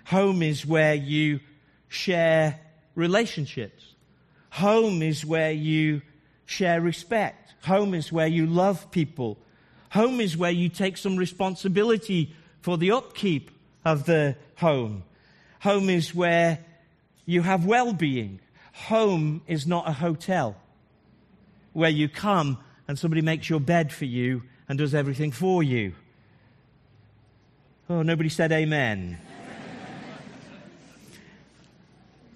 Home 0.05 0.41
is 0.41 0.65
where 0.65 0.93
you 0.93 1.39
share 1.87 2.59
relationships. 2.95 3.83
Home 4.51 5.01
is 5.01 5.25
where 5.25 5.51
you 5.51 6.01
share 6.45 6.81
respect. 6.81 7.53
Home 7.63 7.93
is 7.93 8.11
where 8.11 8.27
you 8.27 8.45
love 8.45 8.91
people. 8.91 9.37
Home 9.91 10.21
is 10.21 10.37
where 10.37 10.51
you 10.51 10.69
take 10.69 10.95
some 10.95 11.17
responsibility 11.17 12.33
for 12.61 12.77
the 12.77 12.91
upkeep 12.91 13.51
of 13.83 14.05
the 14.05 14.37
home. 14.55 15.03
Home 15.61 15.89
is 15.89 16.15
where 16.15 16.59
you 17.25 17.41
have 17.41 17.65
well 17.65 17.91
being. 17.91 18.39
Home 18.73 19.41
is 19.47 19.67
not 19.67 19.89
a 19.89 19.91
hotel 19.91 20.55
where 21.73 21.89
you 21.89 22.07
come 22.07 22.57
and 22.87 22.97
somebody 22.97 23.21
makes 23.21 23.49
your 23.49 23.59
bed 23.59 23.91
for 23.91 24.05
you 24.05 24.43
and 24.69 24.77
does 24.77 24.95
everything 24.95 25.31
for 25.31 25.61
you. 25.61 25.93
Oh, 27.89 28.01
nobody 28.01 28.29
said 28.29 28.53
amen. 28.53 29.17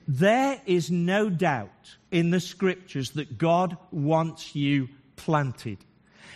there 0.09 0.59
is 0.65 0.91
no 0.91 1.29
doubt 1.29 1.95
in 2.11 2.31
the 2.31 2.41
scriptures 2.41 3.11
that 3.11 3.37
God 3.37 3.77
wants 3.91 4.57
you 4.57 4.89
planted. 5.15 5.77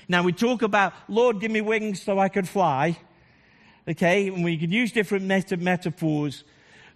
Now 0.07 0.23
we 0.23 0.33
talk 0.33 0.61
about, 0.61 0.93
Lord, 1.07 1.39
give 1.39 1.51
me 1.51 1.61
wings 1.61 2.01
so 2.01 2.19
I 2.19 2.29
could 2.29 2.47
fly. 2.47 2.97
Okay, 3.87 4.27
and 4.27 4.43
we 4.43 4.57
could 4.57 4.71
use 4.71 4.91
different 4.91 5.25
meta- 5.25 5.57
metaphors. 5.57 6.43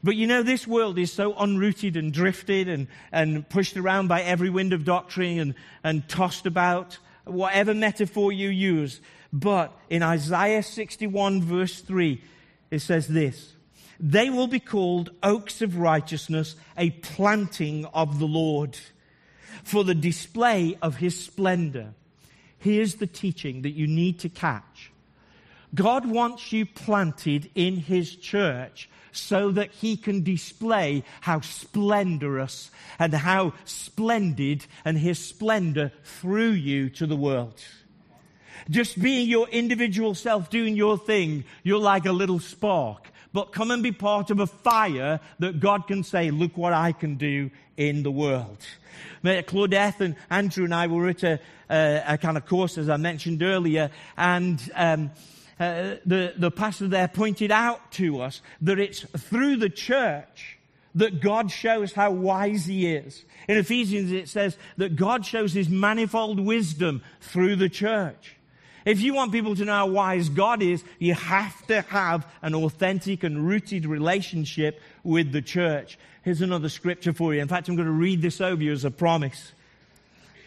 But 0.03 0.15
you 0.15 0.27
know, 0.27 0.43
this 0.43 0.67
world 0.67 0.99
is 0.99 1.11
so 1.11 1.33
unrooted 1.33 1.95
and 1.95 2.11
drifted 2.11 2.67
and, 2.67 2.87
and 3.11 3.47
pushed 3.47 3.77
around 3.77 4.07
by 4.07 4.21
every 4.21 4.49
wind 4.49 4.73
of 4.73 4.83
doctrine 4.83 5.39
and, 5.39 5.55
and 5.83 6.07
tossed 6.09 6.45
about, 6.45 6.97
whatever 7.25 7.73
metaphor 7.73 8.31
you 8.31 8.49
use. 8.49 9.01
But 9.31 9.73
in 9.89 10.03
Isaiah 10.03 10.61
61 10.61 11.41
verse 11.41 11.79
3, 11.79 12.21
it 12.69 12.79
says 12.79 13.07
this, 13.07 13.53
they 13.99 14.29
will 14.29 14.47
be 14.47 14.59
called 14.59 15.11
oaks 15.23 15.61
of 15.61 15.77
righteousness, 15.77 16.55
a 16.77 16.89
planting 16.89 17.85
of 17.85 18.19
the 18.19 18.27
Lord 18.27 18.77
for 19.63 19.83
the 19.83 19.95
display 19.95 20.77
of 20.81 20.97
his 20.97 21.17
splendor. 21.17 21.93
Here's 22.63 22.95
the 22.95 23.07
teaching 23.07 23.63
that 23.63 23.71
you 23.71 23.87
need 23.87 24.19
to 24.19 24.29
catch. 24.29 24.93
God 25.75 26.05
wants 26.05 26.53
you 26.53 26.65
planted 26.65 27.49
in 27.55 27.75
His 27.75 28.15
church 28.15 28.89
so 29.11 29.51
that 29.51 29.71
He 29.73 29.97
can 29.97 30.23
display 30.23 31.03
how 31.19 31.41
splendorous 31.41 32.71
and 32.97 33.13
how 33.13 33.51
splendid 33.65 34.65
and 34.85 34.97
His 34.97 35.19
splendor 35.19 35.91
through 36.05 36.51
you 36.51 36.89
to 36.91 37.05
the 37.05 37.17
world. 37.17 37.61
Just 38.69 39.01
being 39.01 39.27
your 39.27 39.49
individual 39.49 40.15
self, 40.15 40.49
doing 40.49 40.77
your 40.77 40.97
thing, 40.97 41.43
you're 41.63 41.81
like 41.81 42.05
a 42.05 42.13
little 42.13 42.39
spark. 42.39 43.11
But 43.33 43.51
come 43.51 43.71
and 43.71 43.81
be 43.81 43.91
part 43.91 44.29
of 44.29 44.39
a 44.39 44.47
fire 44.47 45.19
that 45.39 45.59
God 45.59 45.87
can 45.87 46.03
say, 46.03 46.29
look 46.29 46.55
what 46.55 46.71
I 46.71 46.91
can 46.91 47.15
do 47.15 47.49
in 47.75 48.03
the 48.03 48.11
world. 48.11 48.59
Claudette 49.23 50.01
and 50.01 50.15
Andrew 50.29 50.65
and 50.65 50.73
I 50.73 50.87
were 50.87 51.09
at 51.09 51.23
a, 51.23 51.39
a, 51.69 52.03
a 52.09 52.17
kind 52.17 52.37
of 52.37 52.45
course, 52.45 52.77
as 52.77 52.89
I 52.89 52.97
mentioned 52.97 53.41
earlier, 53.41 53.89
and 54.15 54.61
um, 54.75 55.11
uh, 55.59 55.95
the, 56.05 56.33
the 56.37 56.51
pastor 56.51 56.87
there 56.87 57.07
pointed 57.07 57.51
out 57.51 57.91
to 57.93 58.21
us 58.21 58.41
that 58.61 58.79
it's 58.79 59.01
through 59.01 59.57
the 59.57 59.69
church 59.69 60.59
that 60.95 61.21
God 61.21 61.49
shows 61.51 61.93
how 61.93 62.11
wise 62.11 62.65
he 62.65 62.87
is. 62.87 63.25
In 63.47 63.57
Ephesians, 63.57 64.11
it 64.11 64.29
says 64.29 64.57
that 64.77 64.95
God 64.95 65.25
shows 65.25 65.53
his 65.53 65.69
manifold 65.69 66.39
wisdom 66.39 67.01
through 67.19 67.55
the 67.55 67.69
church. 67.69 68.35
If 68.85 69.01
you 69.01 69.13
want 69.13 69.31
people 69.31 69.55
to 69.55 69.65
know 69.65 69.73
how 69.73 69.87
wise 69.87 70.29
God 70.29 70.61
is, 70.61 70.83
you 70.99 71.13
have 71.13 71.65
to 71.67 71.81
have 71.81 72.27
an 72.41 72.53
authentic 72.53 73.23
and 73.23 73.47
rooted 73.47 73.85
relationship 73.85 74.81
with 75.03 75.31
the 75.31 75.41
church. 75.41 75.97
Here's 76.23 76.41
another 76.41 76.69
scripture 76.69 77.13
for 77.13 77.33
you. 77.33 77.41
In 77.41 77.47
fact, 77.47 77.69
I'm 77.69 77.75
going 77.75 77.85
to 77.85 77.91
read 77.91 78.21
this 78.21 78.41
over 78.41 78.61
you 78.61 78.71
as 78.71 78.85
a 78.85 78.91
promise. 78.91 79.53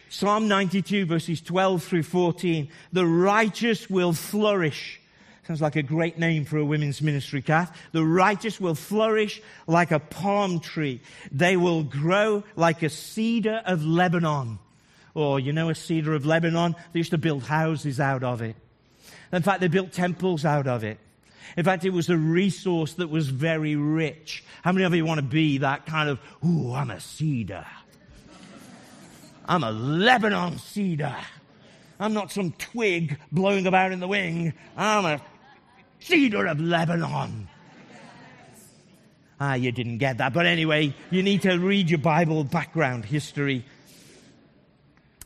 Psalm 0.09 0.47
92 0.47 1.05
verses 1.05 1.41
12 1.41 1.83
through 1.83 2.03
14. 2.03 2.69
The 2.93 3.05
righteous 3.05 3.89
will 3.89 4.13
flourish. 4.13 4.99
Sounds 5.47 5.61
like 5.61 5.77
a 5.77 5.83
great 5.83 6.17
name 6.19 6.43
for 6.43 6.57
a 6.57 6.65
women's 6.65 7.01
ministry, 7.01 7.41
Kath. 7.41 7.75
The 7.93 8.03
righteous 8.03 8.59
will 8.59 8.75
flourish 8.75 9.41
like 9.65 9.91
a 9.91 9.99
palm 9.99 10.59
tree. 10.59 11.01
They 11.31 11.55
will 11.55 11.83
grow 11.83 12.43
like 12.55 12.83
a 12.83 12.89
cedar 12.89 13.61
of 13.65 13.85
Lebanon. 13.85 14.59
Or, 15.17 15.39
you 15.39 15.51
know, 15.51 15.69
a 15.71 15.73
cedar 15.73 16.13
of 16.13 16.27
Lebanon? 16.27 16.75
They 16.93 16.99
used 16.99 17.09
to 17.09 17.17
build 17.17 17.41
houses 17.41 17.99
out 17.99 18.23
of 18.23 18.43
it. 18.43 18.55
In 19.31 19.41
fact, 19.41 19.61
they 19.61 19.67
built 19.67 19.91
temples 19.91 20.45
out 20.45 20.67
of 20.67 20.83
it. 20.83 20.99
In 21.57 21.65
fact, 21.65 21.85
it 21.85 21.89
was 21.89 22.07
a 22.11 22.15
resource 22.15 22.93
that 22.93 23.09
was 23.09 23.27
very 23.27 23.75
rich. 23.75 24.43
How 24.61 24.71
many 24.71 24.85
of 24.85 24.93
you 24.93 25.05
want 25.05 25.17
to 25.17 25.25
be 25.25 25.57
that 25.57 25.87
kind 25.87 26.07
of, 26.07 26.19
ooh, 26.45 26.71
I'm 26.71 26.91
a 26.91 26.99
cedar? 26.99 27.65
I'm 29.47 29.63
a 29.63 29.71
Lebanon 29.71 30.59
cedar. 30.59 31.15
I'm 31.99 32.13
not 32.13 32.31
some 32.31 32.51
twig 32.51 33.17
blowing 33.31 33.65
about 33.65 33.91
in 33.93 33.99
the 33.99 34.07
wind. 34.07 34.53
I'm 34.77 35.03
a 35.03 35.21
cedar 35.99 36.45
of 36.45 36.59
Lebanon. 36.59 37.47
Ah, 39.39 39.55
you 39.55 39.71
didn't 39.71 39.97
get 39.97 40.19
that. 40.19 40.31
But 40.33 40.45
anyway, 40.45 40.93
you 41.09 41.23
need 41.23 41.41
to 41.41 41.57
read 41.57 41.89
your 41.89 41.97
Bible 41.97 42.43
background 42.43 43.03
history 43.03 43.65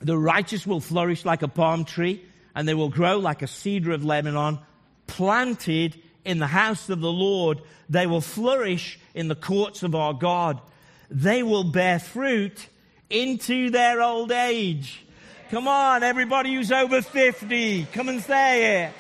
the 0.01 0.17
righteous 0.17 0.65
will 0.65 0.79
flourish 0.79 1.25
like 1.25 1.41
a 1.41 1.48
palm 1.48 1.86
tree, 1.86 2.24
and 2.55 2.67
they 2.67 2.74
will 2.74 2.89
grow 2.89 3.17
like 3.20 3.41
a 3.41 3.48
cedar 3.48 3.91
of 3.91 4.03
Lebanon, 4.03 4.60
planted 5.08 6.01
in 6.25 6.39
the 6.39 6.48
house 6.48 6.89
of 6.89 7.01
the 7.01 7.12
Lord. 7.12 7.62
They 7.89 8.08
will 8.08 8.22
flourish 8.22 9.00
in 9.13 9.27
the 9.27 9.36
courts 9.36 9.84
of 9.84 9.96
our 9.96 10.13
God. 10.13 10.62
They 11.10 11.43
will 11.43 11.63
bear 11.63 12.00
fruit 12.00 12.67
into 13.10 13.70
their 13.70 14.01
old 14.01 14.31
age. 14.31 15.05
Come 15.50 15.67
on, 15.67 16.01
everybody 16.01 16.55
who's 16.55 16.72
over 16.72 17.01
50, 17.01 17.86
come 17.91 18.08
and 18.08 18.22
say 18.22 18.86
it. 18.86 18.93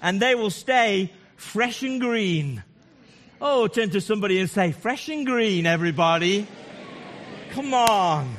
And 0.00 0.20
they 0.20 0.34
will 0.34 0.50
stay 0.50 1.12
fresh 1.36 1.82
and 1.82 2.00
green. 2.00 2.64
Oh, 3.40 3.68
turn 3.68 3.90
to 3.90 4.00
somebody 4.00 4.40
and 4.40 4.50
say, 4.50 4.72
fresh 4.72 5.08
and 5.08 5.24
green, 5.24 5.64
everybody. 5.64 6.48
Come 7.52 7.72
on. 7.72 8.36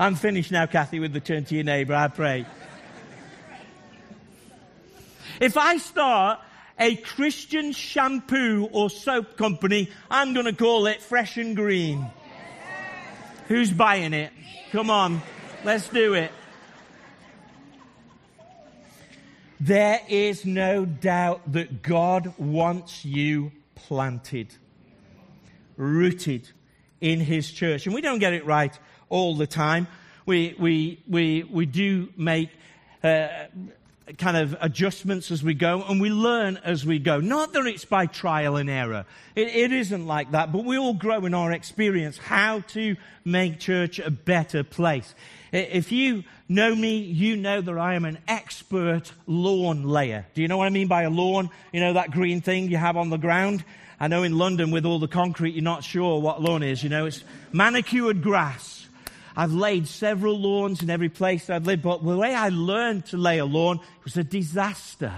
I'm 0.00 0.14
finished 0.14 0.52
now, 0.52 0.66
Kathy, 0.66 1.00
with 1.00 1.12
the 1.12 1.18
turn 1.18 1.44
to 1.46 1.54
your 1.56 1.64
neighbor. 1.64 1.92
I 1.92 2.06
pray. 2.06 2.46
If 5.40 5.56
I 5.56 5.78
start 5.78 6.38
a 6.78 6.94
Christian 6.94 7.72
shampoo 7.72 8.68
or 8.70 8.90
soap 8.90 9.36
company, 9.36 9.90
I'm 10.08 10.34
going 10.34 10.46
to 10.46 10.52
call 10.52 10.86
it 10.86 11.02
Fresh 11.02 11.36
and 11.36 11.56
Green. 11.56 12.06
Who's 13.48 13.72
buying 13.72 14.12
it? 14.12 14.32
Come 14.70 14.88
on, 14.88 15.20
let's 15.64 15.88
do 15.88 16.14
it. 16.14 16.30
There 19.58 20.00
is 20.08 20.44
no 20.44 20.84
doubt 20.84 21.52
that 21.52 21.82
God 21.82 22.34
wants 22.38 23.04
you 23.04 23.50
planted, 23.74 24.54
rooted 25.76 26.48
in 27.00 27.18
His 27.18 27.50
church. 27.50 27.86
And 27.86 27.94
we 27.94 28.00
don't 28.00 28.20
get 28.20 28.32
it 28.32 28.46
right 28.46 28.78
all 29.08 29.36
the 29.36 29.46
time. 29.46 29.88
We, 30.26 30.54
we, 30.58 31.02
we, 31.08 31.42
we 31.44 31.66
do 31.66 32.08
make 32.16 32.50
uh, 33.02 33.28
kind 34.16 34.36
of 34.36 34.56
adjustments 34.60 35.30
as 35.30 35.42
we 35.42 35.54
go 35.54 35.82
and 35.82 36.00
we 36.00 36.10
learn 36.10 36.58
as 36.64 36.86
we 36.86 36.98
go. 36.98 37.20
Not 37.20 37.52
that 37.52 37.66
it's 37.66 37.84
by 37.84 38.06
trial 38.06 38.56
and 38.56 38.70
error. 38.70 39.04
It, 39.34 39.48
it 39.48 39.72
isn't 39.72 40.06
like 40.06 40.32
that, 40.32 40.52
but 40.52 40.64
we 40.64 40.78
all 40.78 40.94
grow 40.94 41.24
in 41.26 41.34
our 41.34 41.52
experience 41.52 42.18
how 42.18 42.60
to 42.60 42.96
make 43.24 43.58
church 43.58 43.98
a 43.98 44.10
better 44.10 44.64
place. 44.64 45.14
If 45.52 45.92
you 45.92 46.24
know 46.48 46.74
me, 46.74 46.98
you 46.98 47.36
know 47.36 47.60
that 47.60 47.78
I 47.78 47.94
am 47.94 48.04
an 48.04 48.18
expert 48.28 49.12
lawn 49.26 49.84
layer. 49.84 50.26
Do 50.34 50.42
you 50.42 50.48
know 50.48 50.58
what 50.58 50.66
I 50.66 50.70
mean 50.70 50.88
by 50.88 51.02
a 51.02 51.10
lawn? 51.10 51.50
You 51.72 51.80
know 51.80 51.94
that 51.94 52.10
green 52.10 52.40
thing 52.40 52.70
you 52.70 52.76
have 52.76 52.96
on 52.96 53.10
the 53.10 53.18
ground? 53.18 53.64
I 54.00 54.08
know 54.08 54.22
in 54.22 54.38
London 54.38 54.70
with 54.70 54.86
all 54.86 54.98
the 54.98 55.08
concrete, 55.08 55.54
you're 55.54 55.64
not 55.64 55.84
sure 55.84 56.20
what 56.20 56.40
lawn 56.40 56.62
is. 56.62 56.82
You 56.82 56.88
know, 56.88 57.06
it's 57.06 57.24
manicured 57.52 58.22
grass. 58.22 58.77
I've 59.38 59.54
laid 59.54 59.86
several 59.86 60.36
lawns 60.36 60.82
in 60.82 60.90
every 60.90 61.08
place 61.08 61.48
I've 61.48 61.64
lived, 61.64 61.82
but 61.82 62.04
the 62.04 62.16
way 62.16 62.34
I 62.34 62.48
learned 62.48 63.06
to 63.06 63.16
lay 63.16 63.38
a 63.38 63.44
lawn 63.44 63.78
was 64.02 64.16
a 64.16 64.24
disaster. 64.24 65.12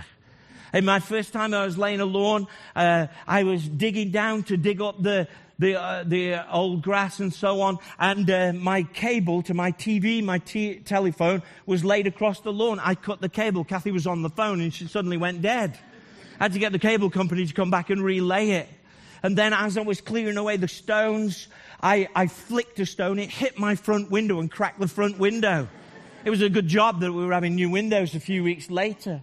In 0.75 0.85
my 0.85 1.00
first 1.00 1.33
time 1.33 1.55
I 1.55 1.65
was 1.65 1.79
laying 1.79 2.00
a 2.00 2.05
lawn, 2.05 2.47
uh, 2.77 3.07
I 3.27 3.45
was 3.45 3.67
digging 3.67 4.11
down 4.11 4.43
to 4.45 4.59
dig 4.59 4.83
up 4.83 5.03
the, 5.03 5.27
the, 5.59 5.81
uh, 5.81 6.05
the 6.05 6.53
old 6.55 6.83
grass 6.83 7.21
and 7.21 7.33
so 7.33 7.62
on. 7.62 7.79
And 7.99 8.31
uh, 8.31 8.53
my 8.53 8.83
cable 8.83 9.41
to 9.45 9.55
my 9.55 9.73
TV, 9.73 10.23
my 10.23 10.37
t- 10.37 10.81
telephone, 10.81 11.43
was 11.65 11.83
laid 11.83 12.07
across 12.07 12.41
the 12.41 12.53
lawn. 12.53 12.79
I 12.79 12.97
cut 12.97 13.23
the 13.23 13.31
cable. 13.31 13.65
Kathy 13.65 13.91
was 13.91 14.07
on 14.07 14.21
the 14.21 14.29
phone 14.29 14.61
and 14.61 14.75
she 14.75 14.87
suddenly 14.87 15.17
went 15.17 15.41
dead. 15.41 15.79
I 16.39 16.45
had 16.45 16.53
to 16.53 16.59
get 16.59 16.73
the 16.73 16.79
cable 16.79 17.09
company 17.09 17.47
to 17.47 17.55
come 17.55 17.71
back 17.71 17.89
and 17.89 18.05
relay 18.05 18.50
it. 18.50 18.69
And 19.23 19.37
then 19.37 19.53
as 19.53 19.77
I 19.77 19.83
was 19.83 20.00
clearing 20.00 20.37
away 20.37 20.57
the 20.57 20.69
stones, 20.69 21.49
I, 21.83 22.09
I 22.15 22.27
flicked 22.27 22.81
a 22.81 22.87
stone. 22.87 23.19
It 23.19 23.31
hit 23.31 23.59
my 23.59 23.75
front 23.75 24.11
window 24.11 24.41
and 24.41 24.50
cracked 24.50 24.81
the 24.81 24.89
front 24.89 25.19
window. 25.19 25.69
It 26.25 26.31
was 26.31 26.43
a 26.43 26.49
good 26.49 26.69
job 26.69 27.00
that 27.00 27.12
we 27.12 27.25
were 27.25 27.33
having 27.33 27.55
new 27.55 27.71
windows 27.71 28.15
a 28.15 28.21
few 28.21 28.45
weeks 28.45 28.71
later. 28.71 29.23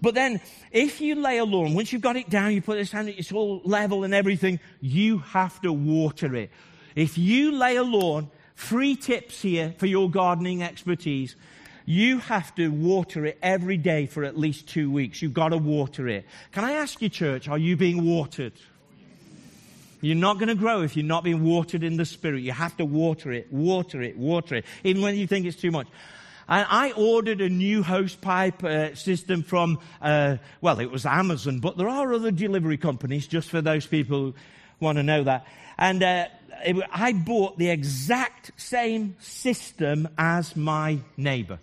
But 0.00 0.14
then, 0.14 0.40
if 0.70 1.00
you 1.00 1.16
lay 1.16 1.38
a 1.38 1.44
lawn, 1.44 1.74
once 1.74 1.92
you've 1.92 2.02
got 2.02 2.16
it 2.16 2.30
down, 2.30 2.52
you 2.52 2.62
put 2.62 2.78
it 2.78 2.90
down, 2.90 3.08
it's 3.08 3.32
all 3.32 3.60
level 3.64 4.04
and 4.04 4.14
everything, 4.14 4.60
you 4.80 5.18
have 5.18 5.60
to 5.62 5.72
water 5.72 6.34
it. 6.34 6.50
If 6.94 7.18
you 7.18 7.52
lay 7.52 7.76
a 7.76 7.82
lawn, 7.82 8.30
free 8.54 8.96
tips 8.96 9.40
here 9.40 9.74
for 9.78 9.86
your 9.86 10.10
gardening 10.10 10.62
expertise. 10.62 11.36
You 11.84 12.18
have 12.18 12.54
to 12.56 12.68
water 12.68 13.24
it 13.24 13.38
every 13.40 13.76
day 13.76 14.06
for 14.06 14.24
at 14.24 14.36
least 14.36 14.68
two 14.68 14.90
weeks. 14.90 15.22
You've 15.22 15.32
got 15.32 15.50
to 15.50 15.58
water 15.58 16.06
it. 16.08 16.26
Can 16.52 16.64
I 16.64 16.72
ask 16.72 17.00
you, 17.00 17.08
church, 17.08 17.48
are 17.48 17.56
you 17.56 17.76
being 17.76 18.04
watered? 18.04 18.52
You're 20.00 20.16
not 20.16 20.38
going 20.38 20.48
to 20.48 20.54
grow 20.54 20.82
if 20.82 20.96
you're 20.96 21.04
not 21.04 21.24
being 21.24 21.44
watered 21.44 21.82
in 21.82 21.96
the 21.96 22.04
Spirit. 22.04 22.42
You 22.42 22.52
have 22.52 22.76
to 22.76 22.84
water 22.84 23.32
it, 23.32 23.52
water 23.52 24.00
it, 24.00 24.16
water 24.16 24.56
it, 24.56 24.64
even 24.84 25.02
when 25.02 25.16
you 25.16 25.26
think 25.26 25.46
it's 25.46 25.60
too 25.60 25.70
much. 25.70 25.88
And 26.48 26.66
I 26.70 26.92
ordered 26.92 27.40
a 27.40 27.48
new 27.48 27.82
hose 27.82 28.14
pipe 28.14 28.64
uh, 28.64 28.94
system 28.94 29.42
from, 29.42 29.80
uh, 30.00 30.36
well, 30.60 30.80
it 30.80 30.90
was 30.90 31.04
Amazon, 31.04 31.58
but 31.58 31.76
there 31.76 31.88
are 31.88 32.12
other 32.14 32.30
delivery 32.30 32.78
companies 32.78 33.26
just 33.26 33.50
for 33.50 33.60
those 33.60 33.86
people 33.86 34.18
who 34.18 34.34
want 34.80 34.96
to 34.96 35.02
know 35.02 35.24
that. 35.24 35.46
And 35.76 36.02
uh, 36.02 36.28
it, 36.64 36.76
I 36.90 37.12
bought 37.12 37.58
the 37.58 37.68
exact 37.68 38.52
same 38.56 39.16
system 39.20 40.08
as 40.16 40.56
my 40.56 41.00
neighbor. 41.16 41.58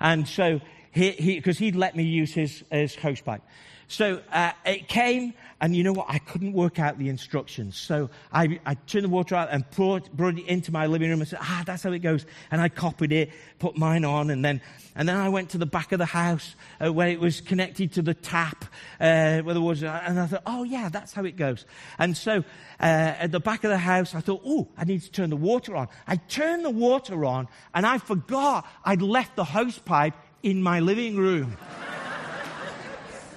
And 0.00 0.28
so, 0.28 0.60
he 0.92 1.10
he 1.12 1.36
because 1.36 1.58
he, 1.58 1.66
would 1.66 1.76
let 1.76 1.96
me 1.96 2.04
use 2.04 2.32
his, 2.32 2.62
his 2.70 2.94
hose 2.94 3.20
pipe. 3.20 3.42
So 3.88 4.22
uh, 4.32 4.52
it 4.64 4.88
came, 4.88 5.34
and 5.62 5.76
you 5.76 5.84
know 5.84 5.92
what? 5.92 6.06
I 6.08 6.18
couldn't 6.18 6.54
work 6.54 6.80
out 6.80 6.98
the 6.98 7.08
instructions. 7.08 7.76
So 7.78 8.10
I, 8.32 8.58
I 8.66 8.74
turned 8.74 9.04
the 9.04 9.08
water 9.08 9.36
out 9.36 9.48
and 9.52 9.64
brought, 9.70 10.10
brought 10.10 10.36
it 10.36 10.46
into 10.46 10.72
my 10.72 10.86
living 10.86 11.08
room 11.08 11.20
and 11.20 11.28
said, 11.28 11.38
ah, 11.40 11.62
that's 11.64 11.84
how 11.84 11.92
it 11.92 12.00
goes. 12.00 12.26
And 12.50 12.60
I 12.60 12.68
copied 12.68 13.12
it, 13.12 13.30
put 13.60 13.76
mine 13.76 14.04
on, 14.04 14.30
and 14.30 14.44
then, 14.44 14.60
and 14.96 15.08
then 15.08 15.16
I 15.16 15.28
went 15.28 15.50
to 15.50 15.58
the 15.58 15.66
back 15.66 15.92
of 15.92 16.00
the 16.00 16.04
house 16.04 16.56
uh, 16.84 16.92
where 16.92 17.06
it 17.06 17.20
was 17.20 17.40
connected 17.40 17.92
to 17.92 18.02
the 18.02 18.12
tap, 18.12 18.64
uh, 18.98 19.38
where 19.42 19.54
there 19.54 19.60
was, 19.60 19.84
uh, 19.84 20.02
and 20.04 20.18
I 20.18 20.26
thought, 20.26 20.42
oh 20.46 20.64
yeah, 20.64 20.88
that's 20.88 21.12
how 21.12 21.24
it 21.24 21.36
goes. 21.36 21.64
And 21.96 22.16
so 22.16 22.38
uh, 22.80 22.82
at 23.20 23.30
the 23.30 23.38
back 23.38 23.62
of 23.62 23.70
the 23.70 23.78
house, 23.78 24.16
I 24.16 24.20
thought, 24.20 24.42
oh, 24.44 24.66
I 24.76 24.82
need 24.82 25.02
to 25.02 25.12
turn 25.12 25.30
the 25.30 25.36
water 25.36 25.76
on. 25.76 25.86
I 26.08 26.16
turned 26.16 26.64
the 26.64 26.70
water 26.70 27.24
on, 27.24 27.46
and 27.72 27.86
I 27.86 27.98
forgot 27.98 28.66
I'd 28.84 29.00
left 29.00 29.36
the 29.36 29.44
hose 29.44 29.78
pipe 29.78 30.14
in 30.42 30.60
my 30.60 30.80
living 30.80 31.16
room. 31.16 31.56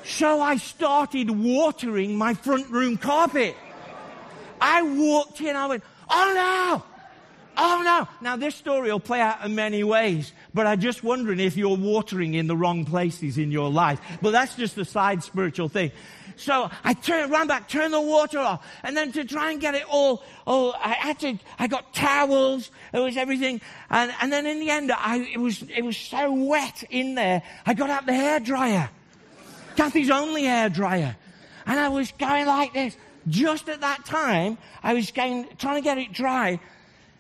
So 0.06 0.40
I 0.40 0.58
started 0.58 1.32
watering 1.32 2.16
my 2.16 2.36
front 2.36 2.70
room 2.70 2.96
carpet. 2.98 3.56
I 4.62 4.84
walked 4.84 5.42
in, 5.42 5.56
I 5.56 5.66
went, 5.66 5.84
oh 6.10 6.32
no! 6.36 6.84
Oh 7.58 7.82
no! 7.84 8.08
Now 8.22 8.36
this 8.36 8.54
story 8.54 8.92
will 8.92 9.00
play 9.00 9.20
out 9.20 9.44
in 9.44 9.56
many 9.56 9.84
ways, 9.84 10.32
but 10.54 10.68
I'm 10.68 10.80
just 10.80 11.04
wondering 11.04 11.40
if 11.40 11.58
you're 11.58 11.78
watering 11.78 12.34
in 12.34 12.48
the 12.48 12.56
wrong 12.56 12.86
places 12.86 13.38
in 13.38 13.50
your 13.50 13.72
life. 13.72 14.00
But 14.22 14.32
that's 14.32 14.56
just 14.56 14.78
a 14.78 14.86
side 14.86 15.24
spiritual 15.24 15.70
thing. 15.70 15.92
So 16.36 16.70
I 16.84 16.94
turned, 16.94 17.32
ran 17.32 17.48
back, 17.48 17.68
turned 17.68 17.94
the 17.94 18.02
water 18.02 18.40
off, 18.40 18.66
and 18.84 18.96
then 18.96 19.12
to 19.14 19.24
try 19.24 19.52
and 19.52 19.62
get 19.62 19.74
it 19.74 19.86
all, 19.90 20.22
all, 20.46 20.74
I 20.74 20.90
had 20.90 21.20
to, 21.22 21.40
I 21.58 21.68
got 21.68 21.94
towels, 21.94 22.70
it 22.94 23.00
was 23.00 23.16
everything, 23.16 23.62
and, 23.90 24.14
and 24.22 24.32
then 24.32 24.46
in 24.46 24.60
the 24.60 24.70
end, 24.70 24.92
I, 24.92 25.28
it 25.34 25.40
was, 25.40 25.64
it 25.64 25.84
was 25.84 25.96
so 25.96 26.32
wet 26.32 26.84
in 26.90 27.16
there, 27.16 27.42
I 27.66 27.74
got 27.74 27.90
out 27.90 28.06
the 28.06 28.14
hair 28.14 28.40
dryer. 28.42 28.90
Kathy's 29.76 30.10
only 30.10 30.44
hair 30.44 30.70
dryer. 30.70 31.16
And 31.66 31.80
I 31.80 31.90
was 31.90 32.12
going 32.14 32.46
like 32.46 32.74
this. 32.74 32.96
Just 33.28 33.70
at 33.70 33.82
that 33.82 34.06
time, 34.06 34.58
I 34.84 34.94
was 34.94 35.10
going, 35.12 35.48
trying 35.58 35.76
to 35.76 35.82
get 35.82 35.98
it 35.98 36.14
dry. 36.14 36.60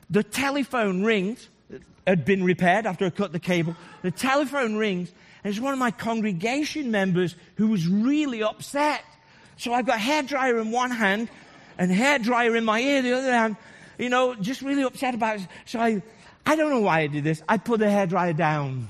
The 0.10 0.24
telephone 0.24 1.04
rings. 1.04 1.50
It 1.70 1.82
had 2.06 2.26
been 2.26 2.44
repaired 2.44 2.86
after 2.86 3.06
I 3.06 3.10
cut 3.10 3.32
the 3.32 3.39
cable. 3.39 3.76
The 4.04 4.12
telephone 4.12 4.76
rings, 4.76 5.12
and 5.44 5.52
it's 5.52 5.60
one 5.60 5.74
of 5.74 5.80
my 5.80 5.89
congregation 5.89 6.91
members 6.91 7.36
who 7.56 7.70
was 7.70 7.88
really 7.88 8.44
upset. 8.44 9.04
So 9.58 9.74
I've 9.74 9.88
got 9.88 10.00
hair 10.00 10.22
dryer 10.22 10.60
in 10.60 10.72
one 10.72 10.91
hand 10.91 11.30
and 11.78 11.91
hair 11.91 12.20
dryer 12.20 12.56
in 12.56 12.65
my 12.65 12.80
ear 12.80 13.02
the 13.02 13.13
other 13.13 13.32
hand. 13.32 13.56
You 13.98 14.10
know, 14.10 14.36
just 14.36 14.62
really 14.62 14.84
upset 14.84 15.15
about 15.15 15.39
it. 15.39 15.48
So 15.65 15.80
I, 15.80 16.04
I 16.46 16.56
don't 16.56 16.70
know 16.70 16.82
why 16.82 17.00
I 17.00 17.08
did 17.08 17.24
this. 17.24 17.41
I 17.50 17.58
put 17.58 17.80
the 17.80 17.89
hair 17.89 18.06
dryer 18.06 18.34
down. 18.34 18.89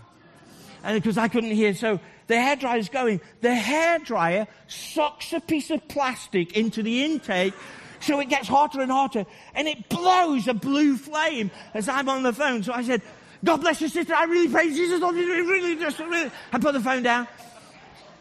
And 0.84 1.01
because 1.01 1.17
I 1.17 1.30
couldn't 1.30 1.51
hear, 1.51 1.73
so 1.73 1.99
the 2.27 2.35
hairdryer 2.35 2.79
is 2.79 2.89
going. 2.89 3.21
The 3.41 3.49
hairdryer 3.49 4.47
sucks 4.67 5.33
a 5.33 5.39
piece 5.39 5.69
of 5.69 5.88
plastic 5.88 6.57
into 6.57 6.81
the 6.81 7.03
intake 7.03 7.53
so 7.99 8.19
it 8.19 8.29
gets 8.29 8.47
hotter 8.47 8.81
and 8.81 8.91
hotter 8.91 9.25
and 9.53 9.67
it 9.67 9.89
blows 9.89 10.47
a 10.47 10.53
blue 10.53 10.97
flame 10.97 11.51
as 11.73 11.89
I'm 11.89 12.09
on 12.09 12.23
the 12.23 12.33
phone. 12.33 12.63
So 12.63 12.73
I 12.73 12.83
said, 12.83 13.01
God 13.43 13.57
bless 13.57 13.81
you, 13.81 13.88
sister. 13.88 14.13
I 14.13 14.25
really 14.25 14.49
praise 14.49 14.75
Jesus. 14.75 15.01
I 15.01 15.09
really 15.11 15.75
just, 15.75 15.99
really. 15.99 16.31
I 16.51 16.59
put 16.59 16.73
the 16.73 16.79
phone 16.79 17.03
down. 17.03 17.27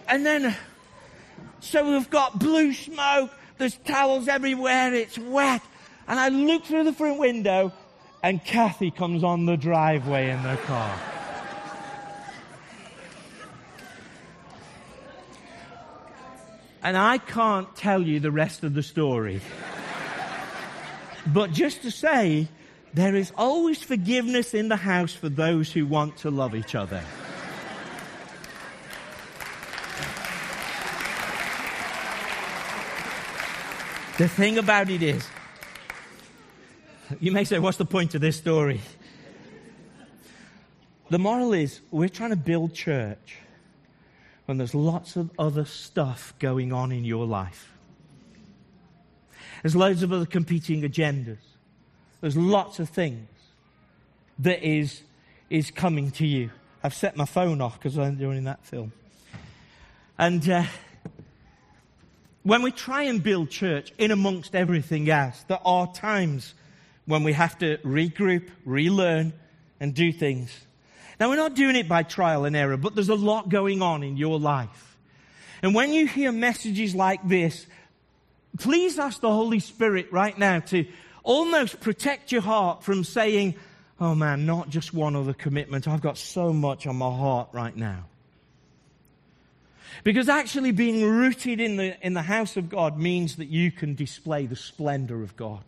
And 0.08 0.24
then, 0.24 0.54
so 1.60 1.90
we've 1.90 2.10
got 2.10 2.38
blue 2.38 2.72
smoke. 2.72 3.30
There's 3.56 3.76
towels 3.78 4.28
everywhere. 4.28 4.92
It's 4.92 5.18
wet. 5.18 5.62
And 6.06 6.20
I 6.20 6.28
look 6.28 6.64
through 6.64 6.84
the 6.84 6.92
front 6.92 7.18
window 7.18 7.72
and 8.22 8.42
Kathy 8.44 8.90
comes 8.90 9.22
on 9.24 9.46
the 9.46 9.56
driveway 9.56 10.30
in 10.30 10.42
the 10.42 10.56
car. 10.64 10.98
And 16.84 16.98
I 16.98 17.16
can't 17.16 17.74
tell 17.74 18.02
you 18.02 18.20
the 18.20 18.30
rest 18.30 18.62
of 18.62 18.74
the 18.74 18.82
story. 18.82 19.40
but 21.26 21.50
just 21.50 21.80
to 21.82 21.90
say, 21.90 22.46
there 22.92 23.14
is 23.14 23.32
always 23.38 23.82
forgiveness 23.82 24.52
in 24.52 24.68
the 24.68 24.76
house 24.76 25.14
for 25.14 25.30
those 25.30 25.72
who 25.72 25.86
want 25.86 26.18
to 26.18 26.30
love 26.30 26.54
each 26.54 26.74
other. 26.74 27.02
the 34.18 34.28
thing 34.28 34.58
about 34.58 34.90
it 34.90 35.02
is, 35.02 35.26
you 37.18 37.32
may 37.32 37.44
say, 37.44 37.58
what's 37.58 37.78
the 37.78 37.86
point 37.86 38.14
of 38.14 38.20
this 38.20 38.36
story? 38.36 38.82
The 41.08 41.18
moral 41.18 41.54
is, 41.54 41.80
we're 41.90 42.10
trying 42.10 42.30
to 42.30 42.36
build 42.36 42.74
church 42.74 43.38
when 44.46 44.58
there's 44.58 44.74
lots 44.74 45.16
of 45.16 45.30
other 45.38 45.64
stuff 45.64 46.34
going 46.38 46.72
on 46.72 46.92
in 46.92 47.04
your 47.04 47.26
life. 47.26 47.72
There's 49.62 49.74
loads 49.74 50.02
of 50.02 50.12
other 50.12 50.26
competing 50.26 50.82
agendas. 50.82 51.38
There's 52.20 52.36
lots 52.36 52.78
of 52.78 52.88
things 52.88 53.28
that 54.38 54.62
is, 54.62 55.02
is 55.48 55.70
coming 55.70 56.10
to 56.12 56.26
you. 56.26 56.50
I've 56.82 56.94
set 56.94 57.16
my 57.16 57.24
phone 57.24 57.60
off 57.60 57.78
because 57.78 57.98
I'm 57.98 58.16
doing 58.16 58.44
that 58.44 58.64
film. 58.66 58.92
And 60.18 60.46
uh, 60.48 60.64
when 62.42 62.62
we 62.62 62.70
try 62.70 63.04
and 63.04 63.22
build 63.22 63.50
church 63.50 63.92
in 63.96 64.10
amongst 64.10 64.54
everything 64.54 65.08
else, 65.08 65.44
there 65.48 65.60
are 65.64 65.90
times 65.92 66.54
when 67.06 67.24
we 67.24 67.32
have 67.32 67.58
to 67.58 67.78
regroup, 67.78 68.50
relearn, 68.66 69.32
and 69.80 69.94
do 69.94 70.12
things 70.12 70.66
now, 71.20 71.28
we're 71.28 71.36
not 71.36 71.54
doing 71.54 71.76
it 71.76 71.88
by 71.88 72.02
trial 72.02 72.44
and 72.44 72.56
error, 72.56 72.76
but 72.76 72.94
there's 72.94 73.08
a 73.08 73.14
lot 73.14 73.48
going 73.48 73.82
on 73.82 74.02
in 74.02 74.16
your 74.16 74.38
life. 74.38 74.96
And 75.62 75.74
when 75.74 75.92
you 75.92 76.06
hear 76.06 76.32
messages 76.32 76.94
like 76.94 77.26
this, 77.26 77.66
please 78.58 78.98
ask 78.98 79.20
the 79.20 79.32
Holy 79.32 79.60
Spirit 79.60 80.12
right 80.12 80.36
now 80.36 80.60
to 80.60 80.86
almost 81.22 81.80
protect 81.80 82.32
your 82.32 82.42
heart 82.42 82.82
from 82.84 83.04
saying, 83.04 83.54
Oh 84.00 84.14
man, 84.14 84.44
not 84.44 84.70
just 84.70 84.92
one 84.92 85.14
other 85.14 85.32
commitment. 85.32 85.86
I've 85.86 86.00
got 86.00 86.18
so 86.18 86.52
much 86.52 86.86
on 86.86 86.96
my 86.96 87.10
heart 87.10 87.48
right 87.52 87.74
now. 87.74 88.04
Because 90.02 90.28
actually 90.28 90.72
being 90.72 91.02
rooted 91.02 91.60
in 91.60 91.76
the, 91.76 91.96
in 92.04 92.14
the 92.14 92.22
house 92.22 92.56
of 92.56 92.68
God 92.68 92.98
means 92.98 93.36
that 93.36 93.46
you 93.46 93.70
can 93.70 93.94
display 93.94 94.46
the 94.46 94.56
splendor 94.56 95.22
of 95.22 95.36
God. 95.36 95.62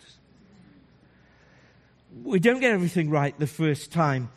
We 2.24 2.40
don't 2.40 2.60
get 2.60 2.72
everything 2.72 3.10
right 3.10 3.38
the 3.38 3.46
first 3.46 3.92
time, 3.92 4.30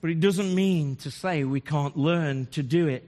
but 0.00 0.10
it 0.10 0.20
doesn't 0.20 0.54
mean 0.54 0.96
to 0.96 1.10
say 1.10 1.44
we 1.44 1.60
can't 1.60 1.96
learn 1.96 2.46
to 2.52 2.62
do 2.62 2.88
it. 2.88 3.04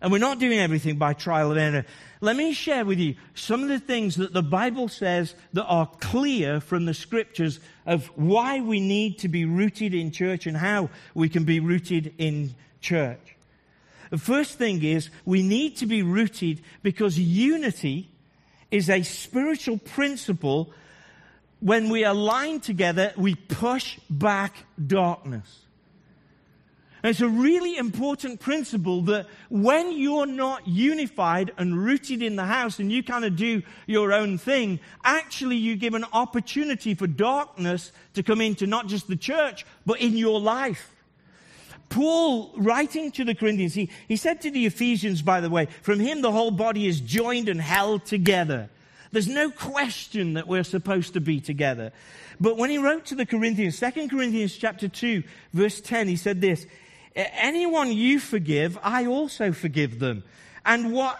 And 0.00 0.12
we're 0.12 0.18
not 0.18 0.38
doing 0.38 0.58
everything 0.58 0.96
by 0.96 1.14
trial 1.14 1.52
and 1.52 1.60
error. 1.60 1.86
Let 2.20 2.36
me 2.36 2.52
share 2.52 2.84
with 2.84 2.98
you 2.98 3.16
some 3.34 3.62
of 3.62 3.68
the 3.68 3.78
things 3.78 4.16
that 4.16 4.32
the 4.32 4.42
Bible 4.42 4.88
says 4.88 5.34
that 5.54 5.64
are 5.64 5.86
clear 6.00 6.60
from 6.60 6.84
the 6.84 6.94
scriptures 6.94 7.60
of 7.86 8.06
why 8.14 8.60
we 8.60 8.80
need 8.80 9.18
to 9.20 9.28
be 9.28 9.44
rooted 9.44 9.94
in 9.94 10.10
church 10.10 10.46
and 10.46 10.56
how 10.56 10.90
we 11.14 11.28
can 11.28 11.44
be 11.44 11.60
rooted 11.60 12.14
in 12.18 12.54
church. 12.80 13.36
The 14.10 14.18
first 14.18 14.58
thing 14.58 14.82
is 14.82 15.10
we 15.24 15.42
need 15.42 15.76
to 15.78 15.86
be 15.86 16.02
rooted 16.02 16.62
because 16.82 17.18
unity 17.18 18.08
is 18.70 18.90
a 18.90 19.02
spiritual 19.02 19.78
principle. 19.78 20.72
When 21.60 21.88
we 21.88 22.04
align 22.04 22.60
together, 22.60 23.12
we 23.16 23.34
push 23.34 23.98
back 24.10 24.54
darkness. 24.84 25.65
And 27.06 27.12
it's 27.12 27.20
a 27.20 27.28
really 27.28 27.76
important 27.76 28.40
principle 28.40 29.02
that 29.02 29.28
when 29.48 29.96
you're 29.96 30.26
not 30.26 30.66
unified 30.66 31.52
and 31.56 31.78
rooted 31.78 32.20
in 32.20 32.34
the 32.34 32.46
house 32.46 32.80
and 32.80 32.90
you 32.90 33.04
kind 33.04 33.24
of 33.24 33.36
do 33.36 33.62
your 33.86 34.12
own 34.12 34.38
thing, 34.38 34.80
actually 35.04 35.54
you 35.54 35.76
give 35.76 35.94
an 35.94 36.04
opportunity 36.12 36.94
for 36.94 37.06
darkness 37.06 37.92
to 38.14 38.24
come 38.24 38.40
into 38.40 38.66
not 38.66 38.88
just 38.88 39.06
the 39.06 39.14
church, 39.14 39.64
but 39.86 40.00
in 40.00 40.16
your 40.16 40.40
life. 40.40 40.90
Paul, 41.90 42.52
writing 42.56 43.12
to 43.12 43.24
the 43.24 43.36
Corinthians, 43.36 43.74
he, 43.74 43.88
he 44.08 44.16
said 44.16 44.40
to 44.40 44.50
the 44.50 44.66
Ephesians, 44.66 45.22
by 45.22 45.40
the 45.40 45.48
way, 45.48 45.68
from 45.82 46.00
him 46.00 46.22
the 46.22 46.32
whole 46.32 46.50
body 46.50 46.88
is 46.88 47.00
joined 47.00 47.48
and 47.48 47.60
held 47.60 48.04
together. 48.04 48.68
There's 49.12 49.28
no 49.28 49.52
question 49.52 50.34
that 50.34 50.48
we're 50.48 50.64
supposed 50.64 51.12
to 51.12 51.20
be 51.20 51.40
together. 51.40 51.92
But 52.40 52.56
when 52.56 52.68
he 52.68 52.78
wrote 52.78 53.06
to 53.06 53.14
the 53.14 53.26
Corinthians, 53.26 53.78
2 53.78 54.08
Corinthians 54.08 54.56
chapter 54.56 54.88
2, 54.88 55.22
verse 55.52 55.80
10, 55.80 56.08
he 56.08 56.16
said 56.16 56.40
this, 56.40 56.66
anyone 57.16 57.92
you 57.92 58.20
forgive, 58.20 58.78
I 58.82 59.06
also 59.06 59.52
forgive 59.52 59.98
them. 59.98 60.22
And 60.64 60.92
what, 60.92 61.18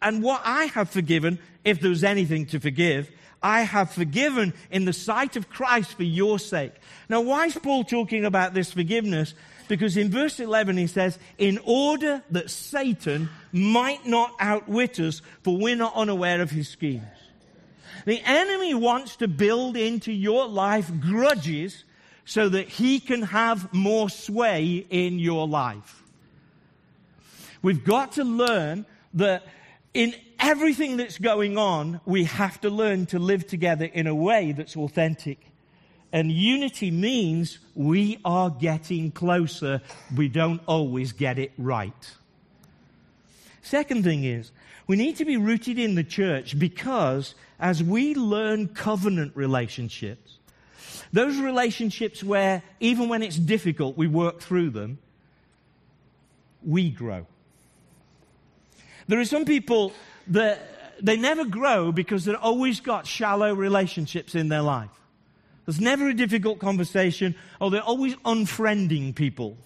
and 0.00 0.22
what 0.22 0.40
I 0.44 0.64
have 0.66 0.90
forgiven, 0.90 1.38
if 1.64 1.80
there's 1.80 2.04
anything 2.04 2.46
to 2.46 2.60
forgive, 2.60 3.10
I 3.42 3.62
have 3.62 3.92
forgiven 3.92 4.54
in 4.70 4.86
the 4.86 4.92
sight 4.92 5.36
of 5.36 5.48
Christ 5.50 5.94
for 5.94 6.02
your 6.02 6.38
sake. 6.38 6.72
Now, 7.08 7.20
why 7.20 7.46
is 7.46 7.54
Paul 7.54 7.84
talking 7.84 8.24
about 8.24 8.54
this 8.54 8.72
forgiveness? 8.72 9.34
Because 9.68 9.96
in 9.96 10.10
verse 10.10 10.40
11 10.40 10.76
he 10.76 10.86
says, 10.86 11.18
in 11.38 11.58
order 11.64 12.22
that 12.30 12.50
Satan 12.50 13.28
might 13.52 14.06
not 14.06 14.34
outwit 14.40 14.98
us, 15.00 15.22
for 15.42 15.56
we're 15.56 15.76
not 15.76 15.94
unaware 15.94 16.40
of 16.40 16.50
his 16.50 16.68
schemes. 16.68 17.04
The 18.04 18.22
enemy 18.24 18.74
wants 18.74 19.16
to 19.16 19.28
build 19.28 19.76
into 19.76 20.12
your 20.12 20.46
life 20.46 20.90
grudges 21.00 21.84
so 22.26 22.48
that 22.48 22.68
he 22.68 23.00
can 23.00 23.22
have 23.22 23.72
more 23.72 24.10
sway 24.10 24.84
in 24.90 25.18
your 25.18 25.48
life. 25.48 26.02
We've 27.62 27.84
got 27.84 28.12
to 28.12 28.24
learn 28.24 28.84
that 29.14 29.46
in 29.94 30.14
everything 30.38 30.98
that's 30.98 31.18
going 31.18 31.56
on, 31.56 32.00
we 32.04 32.24
have 32.24 32.60
to 32.60 32.68
learn 32.68 33.06
to 33.06 33.18
live 33.18 33.46
together 33.46 33.86
in 33.86 34.06
a 34.06 34.14
way 34.14 34.52
that's 34.52 34.76
authentic. 34.76 35.38
And 36.12 36.30
unity 36.30 36.90
means 36.90 37.60
we 37.74 38.18
are 38.24 38.50
getting 38.50 39.10
closer. 39.12 39.80
We 40.14 40.28
don't 40.28 40.60
always 40.66 41.12
get 41.12 41.38
it 41.38 41.52
right. 41.56 42.14
Second 43.62 44.04
thing 44.04 44.24
is, 44.24 44.50
we 44.86 44.96
need 44.96 45.16
to 45.16 45.24
be 45.24 45.36
rooted 45.36 45.78
in 45.78 45.94
the 45.94 46.04
church 46.04 46.58
because 46.58 47.34
as 47.58 47.82
we 47.82 48.14
learn 48.14 48.68
covenant 48.68 49.32
relationships, 49.34 50.38
those 51.16 51.38
relationships 51.38 52.22
where 52.22 52.62
even 52.80 53.08
when 53.08 53.22
it's 53.22 53.36
difficult, 53.36 53.96
we 53.96 54.06
work 54.06 54.40
through 54.40 54.70
them, 54.70 54.98
we 56.64 56.90
grow. 56.90 57.26
There 59.08 59.20
are 59.20 59.24
some 59.24 59.44
people 59.44 59.92
that 60.28 60.60
they 61.00 61.16
never 61.16 61.44
grow 61.44 61.92
because 61.92 62.24
they've 62.24 62.36
always 62.36 62.80
got 62.80 63.06
shallow 63.06 63.54
relationships 63.54 64.34
in 64.34 64.48
their 64.48 64.62
life. 64.62 64.90
There's 65.64 65.80
never 65.80 66.08
a 66.08 66.14
difficult 66.14 66.58
conversation, 66.58 67.34
or 67.60 67.70
they're 67.70 67.82
always 67.82 68.14
unfriending 68.16 69.14
people 69.14 69.56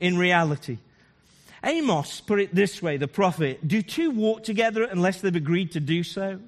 in 0.00 0.18
reality. 0.18 0.78
Amos 1.62 2.20
put 2.20 2.40
it 2.40 2.54
this 2.54 2.82
way, 2.82 2.96
the 2.96 3.08
prophet, 3.08 3.66
do 3.66 3.82
two 3.82 4.10
walk 4.10 4.44
together 4.44 4.84
unless 4.84 5.20
they've 5.20 5.34
agreed 5.34 5.72
to 5.72 5.80
do 5.80 6.02
so? 6.02 6.40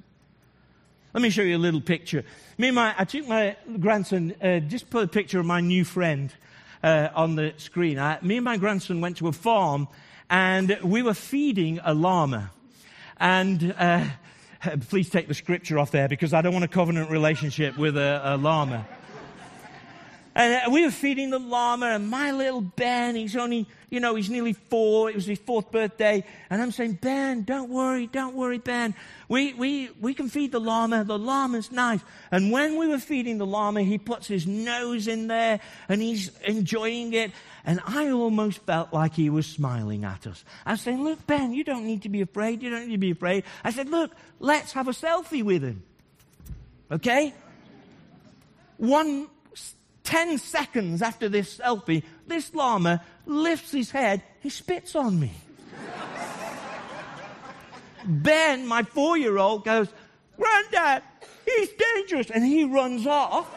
Let 1.14 1.20
me 1.20 1.28
show 1.28 1.42
you 1.42 1.58
a 1.58 1.58
little 1.58 1.82
picture. 1.82 2.24
Me 2.56 2.68
and 2.68 2.74
my, 2.74 2.94
I 2.96 3.04
took 3.04 3.28
my 3.28 3.54
grandson, 3.80 4.34
uh, 4.40 4.60
just 4.60 4.88
put 4.88 5.04
a 5.04 5.06
picture 5.06 5.38
of 5.38 5.44
my 5.44 5.60
new 5.60 5.84
friend 5.84 6.32
uh, 6.82 7.08
on 7.14 7.36
the 7.36 7.52
screen. 7.58 7.98
I, 7.98 8.18
me 8.22 8.38
and 8.38 8.44
my 8.46 8.56
grandson 8.56 9.02
went 9.02 9.18
to 9.18 9.28
a 9.28 9.32
farm 9.32 9.88
and 10.30 10.78
we 10.82 11.02
were 11.02 11.12
feeding 11.12 11.80
a 11.84 11.92
llama. 11.92 12.50
And 13.18 13.74
uh, 13.76 14.06
please 14.88 15.10
take 15.10 15.28
the 15.28 15.34
scripture 15.34 15.78
off 15.78 15.90
there 15.90 16.08
because 16.08 16.32
I 16.32 16.40
don't 16.40 16.54
want 16.54 16.64
a 16.64 16.68
covenant 16.68 17.10
relationship 17.10 17.76
with 17.76 17.98
a, 17.98 18.22
a 18.24 18.36
llama. 18.38 18.86
And 20.34 20.66
uh, 20.66 20.70
we 20.70 20.84
were 20.84 20.90
feeding 20.90 21.30
the 21.30 21.38
llama, 21.38 21.86
and 21.86 22.08
my 22.08 22.32
little 22.32 22.62
Ben, 22.62 23.14
he's 23.16 23.36
only, 23.36 23.68
you 23.90 24.00
know, 24.00 24.14
he's 24.14 24.30
nearly 24.30 24.54
four. 24.54 25.10
It 25.10 25.14
was 25.14 25.26
his 25.26 25.38
fourth 25.38 25.70
birthday. 25.70 26.24
And 26.48 26.62
I'm 26.62 26.70
saying, 26.70 27.00
Ben, 27.02 27.42
don't 27.42 27.68
worry, 27.68 28.06
don't 28.06 28.34
worry, 28.34 28.56
Ben. 28.56 28.94
We, 29.28 29.52
we, 29.52 29.90
we 30.00 30.14
can 30.14 30.30
feed 30.30 30.52
the 30.52 30.60
llama. 30.60 31.04
The 31.04 31.18
llama's 31.18 31.70
nice. 31.70 32.00
And 32.30 32.50
when 32.50 32.78
we 32.78 32.88
were 32.88 32.98
feeding 32.98 33.36
the 33.36 33.46
llama, 33.46 33.82
he 33.82 33.98
puts 33.98 34.26
his 34.26 34.46
nose 34.46 35.06
in 35.06 35.26
there 35.26 35.60
and 35.88 36.00
he's 36.00 36.30
enjoying 36.40 37.12
it. 37.12 37.32
And 37.64 37.80
I 37.86 38.10
almost 38.10 38.58
felt 38.60 38.92
like 38.92 39.12
he 39.14 39.28
was 39.28 39.46
smiling 39.46 40.04
at 40.04 40.26
us. 40.26 40.44
I 40.64 40.72
was 40.72 40.80
saying, 40.80 41.04
look, 41.04 41.26
Ben, 41.26 41.52
you 41.52 41.62
don't 41.62 41.84
need 41.84 42.02
to 42.02 42.08
be 42.08 42.22
afraid. 42.22 42.62
You 42.62 42.70
don't 42.70 42.88
need 42.88 42.94
to 42.94 42.98
be 42.98 43.10
afraid. 43.10 43.44
I 43.62 43.70
said, 43.70 43.90
look, 43.90 44.12
let's 44.40 44.72
have 44.72 44.88
a 44.88 44.92
selfie 44.92 45.42
with 45.42 45.62
him. 45.62 45.82
Okay? 46.90 47.34
One 48.78 49.28
10 50.04 50.38
seconds 50.38 51.02
after 51.02 51.28
this 51.28 51.58
selfie, 51.58 52.02
this 52.26 52.54
llama 52.54 53.02
lifts 53.26 53.70
his 53.70 53.90
head, 53.90 54.22
he 54.40 54.48
spits 54.48 54.96
on 54.96 55.18
me. 55.18 55.32
ben, 58.04 58.66
my 58.66 58.82
four 58.82 59.16
year 59.16 59.38
old, 59.38 59.64
goes, 59.64 59.88
Granddad, 60.36 61.02
he's 61.44 61.68
dangerous. 61.70 62.30
And 62.30 62.44
he 62.44 62.64
runs 62.64 63.06
off. 63.06 63.48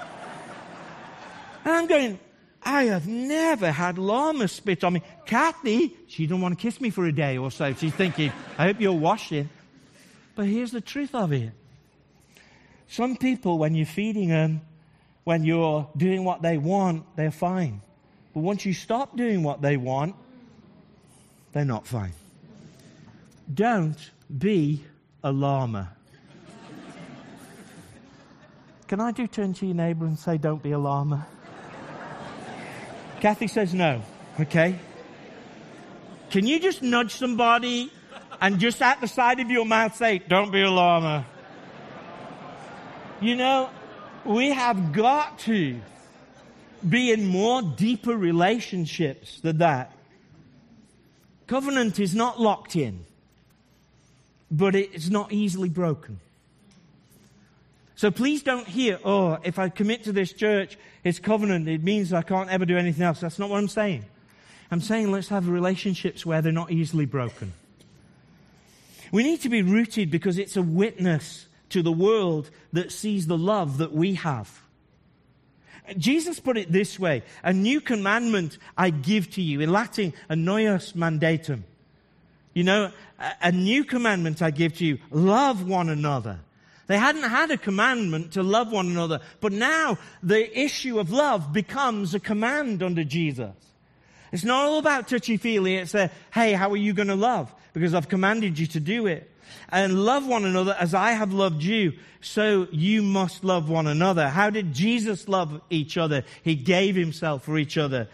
And 1.64 1.74
I'm 1.74 1.88
going, 1.88 2.20
I 2.64 2.86
have 2.86 3.08
never 3.08 3.72
had 3.72 3.98
llama 3.98 4.48
spit 4.48 4.84
on 4.84 4.94
me. 4.94 5.02
Kathy, 5.26 5.96
she 6.08 6.28
don't 6.28 6.42
want 6.42 6.58
to 6.58 6.62
kiss 6.62 6.80
me 6.80 6.90
for 6.90 7.06
a 7.06 7.12
day 7.12 7.38
or 7.38 7.52
so. 7.52 7.74
She's 7.74 7.94
thinking, 7.94 8.32
I 8.58 8.68
hope 8.68 8.80
you're 8.80 8.94
washing. 8.94 9.50
But 10.36 10.48
here's 10.48 10.72
the 10.72 10.82
truth 10.82 11.16
of 11.16 11.32
it. 11.32 11.52
Some 12.88 13.18
people, 13.18 13.58
when 13.58 13.74
you're 13.74 13.86
feeding 13.86 14.30
them, 14.30 14.62
when 15.26 15.44
you're 15.44 15.90
doing 15.98 16.24
what 16.24 16.42
they 16.42 16.58
want, 16.58 17.04
they're 17.18 17.32
fine. 17.32 17.82
But 18.34 18.42
once 18.42 18.66
you 18.66 18.74
stop 18.74 19.18
doing 19.18 19.44
what 19.44 19.62
they 19.62 19.76
want, 19.76 20.16
they're 21.52 21.66
not 21.66 21.86
fine. 21.86 22.14
Don't 23.52 23.98
be 24.36 24.84
a 25.24 25.32
llama. 25.32 25.92
Can 28.88 29.00
I 29.02 29.12
do 29.12 29.26
turn 29.26 29.54
to 29.56 29.66
your 29.66 29.76
neighbor 29.76 30.06
and 30.06 30.18
say, 30.18 30.38
don't 30.38 30.62
be 30.62 30.72
a 30.72 30.80
llama? 30.80 31.26
Kathy 33.20 33.48
says 33.48 33.74
no. 33.74 34.04
Okay. 34.40 34.78
Can 36.30 36.46
you 36.46 36.60
just 36.60 36.84
nudge 36.84 37.14
somebody 37.16 37.92
and 38.42 38.60
just 38.60 38.82
at 38.82 39.02
the 39.02 39.08
side 39.08 39.40
of 39.40 39.50
your 39.50 39.66
mouth 39.66 39.96
say, 39.96 40.20
don't 40.20 40.52
be 40.52 40.62
a 40.62 40.70
llama? 40.70 41.26
You 43.22 43.36
know, 43.36 43.70
we 44.26 44.50
have 44.52 44.92
got 44.92 45.40
to 45.40 45.80
be 46.88 47.12
in 47.12 47.26
more 47.26 47.62
deeper 47.62 48.16
relationships 48.16 49.40
than 49.42 49.60
that. 49.60 49.92
Covenant 51.48 52.00
is 52.00 52.16
not 52.16 52.40
locked 52.40 52.76
in, 52.76 53.06
but 54.50 54.76
it's 54.76 55.10
not 55.10 55.32
easily 55.32 55.70
broken. 55.70 56.20
So 57.96 58.12
please 58.12 58.44
don't 58.44 58.68
hear, 58.68 59.00
oh, 59.06 59.38
if 59.44 59.58
I 59.58 59.70
commit 59.70 60.04
to 60.04 60.12
this 60.12 60.34
church, 60.34 60.78
it's 61.04 61.20
covenant, 61.20 61.68
it 61.68 61.84
means 61.84 62.12
I 62.12 62.24
can't 62.24 62.50
ever 62.50 62.66
do 62.66 62.78
anything 62.78 63.04
else. 63.04 63.22
That's 63.22 63.40
not 63.40 63.50
what 63.50 63.58
I'm 63.58 63.70
saying. 63.70 64.06
I'm 64.70 64.82
saying 64.82 65.12
let's 65.12 65.30
have 65.30 65.48
relationships 65.48 66.26
where 66.26 66.42
they're 66.42 66.52
not 66.52 66.72
easily 66.72 67.06
broken. 67.06 67.54
We 69.12 69.24
need 69.24 69.42
to 69.42 69.50
be 69.50 69.62
rooted 69.62 70.12
because 70.12 70.38
it's 70.38 70.58
a 70.58 70.62
witness 70.62 71.46
to 71.76 71.84
the 71.84 71.92
world 71.92 72.50
that 72.72 72.90
sees 72.90 73.28
the 73.28 73.38
love 73.38 73.80
that 73.80 73.92
we 73.92 74.14
have. 74.14 74.62
Jesus 75.98 76.40
put 76.40 76.58
it 76.58 76.72
this 76.72 76.98
way 76.98 77.22
A 77.44 77.52
new 77.52 77.82
commandment 77.82 78.58
I 78.78 78.92
give 78.92 79.30
to 79.32 79.42
you. 79.42 79.60
In 79.60 79.74
Latin, 79.74 80.14
a 80.30 80.36
novius 80.36 80.94
mandatum. 80.94 81.64
You 82.54 82.64
know, 82.64 82.92
a 83.42 83.52
new 83.52 83.84
commandment 83.84 84.42
I 84.42 84.52
give 84.52 84.78
to 84.78 84.86
you 84.86 85.00
love 85.12 85.68
one 85.68 85.90
another. 85.90 86.40
They 86.88 86.98
hadn't 86.98 87.24
had 87.24 87.52
a 87.52 87.58
commandment 87.58 88.32
to 88.34 88.44
love 88.44 88.72
one 88.72 88.88
another, 88.88 89.20
but 89.42 89.52
now 89.52 89.98
the 90.24 90.58
issue 90.58 90.98
of 90.98 91.12
love 91.12 91.52
becomes 91.52 92.14
a 92.16 92.22
command 92.22 92.82
under 92.82 93.04
Jesus. 93.04 93.52
It's 94.32 94.46
not 94.46 94.66
all 94.66 94.78
about 94.78 95.10
touchy 95.10 95.36
feely. 95.36 95.76
It's 95.76 95.94
a, 95.94 96.10
hey, 96.34 96.54
how 96.54 96.72
are 96.72 96.78
you 96.78 96.94
going 96.94 97.10
to 97.10 97.16
love? 97.16 97.54
Because 97.74 97.94
I've 97.94 98.08
commanded 98.08 98.58
you 98.58 98.68
to 98.68 98.80
do 98.80 99.08
it. 99.08 99.30
And 99.70 100.06
love 100.06 100.26
one 100.28 100.46
another 100.46 100.76
as 100.80 100.94
I 100.94 101.12
have 101.12 101.34
loved 101.34 101.64
you, 101.64 101.94
so 102.22 102.68
you 102.72 103.02
must 103.02 103.44
love 103.44 103.70
one 103.70 103.88
another. 103.88 104.30
How 104.30 104.50
did 104.50 104.74
Jesus 104.74 105.28
love 105.28 105.62
each 105.70 105.98
other? 105.98 106.24
He 106.44 106.56
gave 106.56 106.96
himself 106.96 107.44
for 107.44 107.58
each 107.58 107.78
other. 107.78 108.08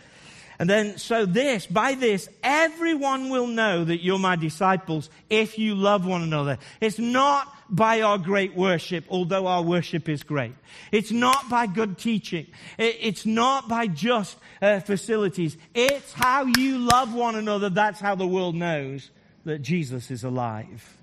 And 0.61 0.69
then, 0.69 0.99
so 0.99 1.25
this, 1.25 1.65
by 1.65 1.95
this, 1.95 2.29
everyone 2.43 3.29
will 3.29 3.47
know 3.47 3.83
that 3.83 4.03
you're 4.03 4.19
my 4.19 4.35
disciples 4.35 5.09
if 5.27 5.57
you 5.57 5.73
love 5.73 6.05
one 6.05 6.21
another. 6.21 6.59
It's 6.79 6.99
not 6.99 7.51
by 7.67 8.01
our 8.01 8.19
great 8.19 8.53
worship, 8.53 9.05
although 9.09 9.47
our 9.47 9.63
worship 9.63 10.07
is 10.07 10.21
great. 10.21 10.53
It's 10.91 11.09
not 11.09 11.49
by 11.49 11.65
good 11.65 11.97
teaching. 11.97 12.45
It's 12.77 13.25
not 13.25 13.69
by 13.69 13.87
just 13.87 14.37
uh, 14.61 14.81
facilities. 14.81 15.57
It's 15.73 16.13
how 16.13 16.45
you 16.45 16.77
love 16.77 17.11
one 17.11 17.35
another. 17.35 17.71
That's 17.71 17.99
how 17.99 18.13
the 18.13 18.27
world 18.27 18.53
knows 18.53 19.09
that 19.45 19.63
Jesus 19.63 20.11
is 20.11 20.23
alive. 20.23 20.95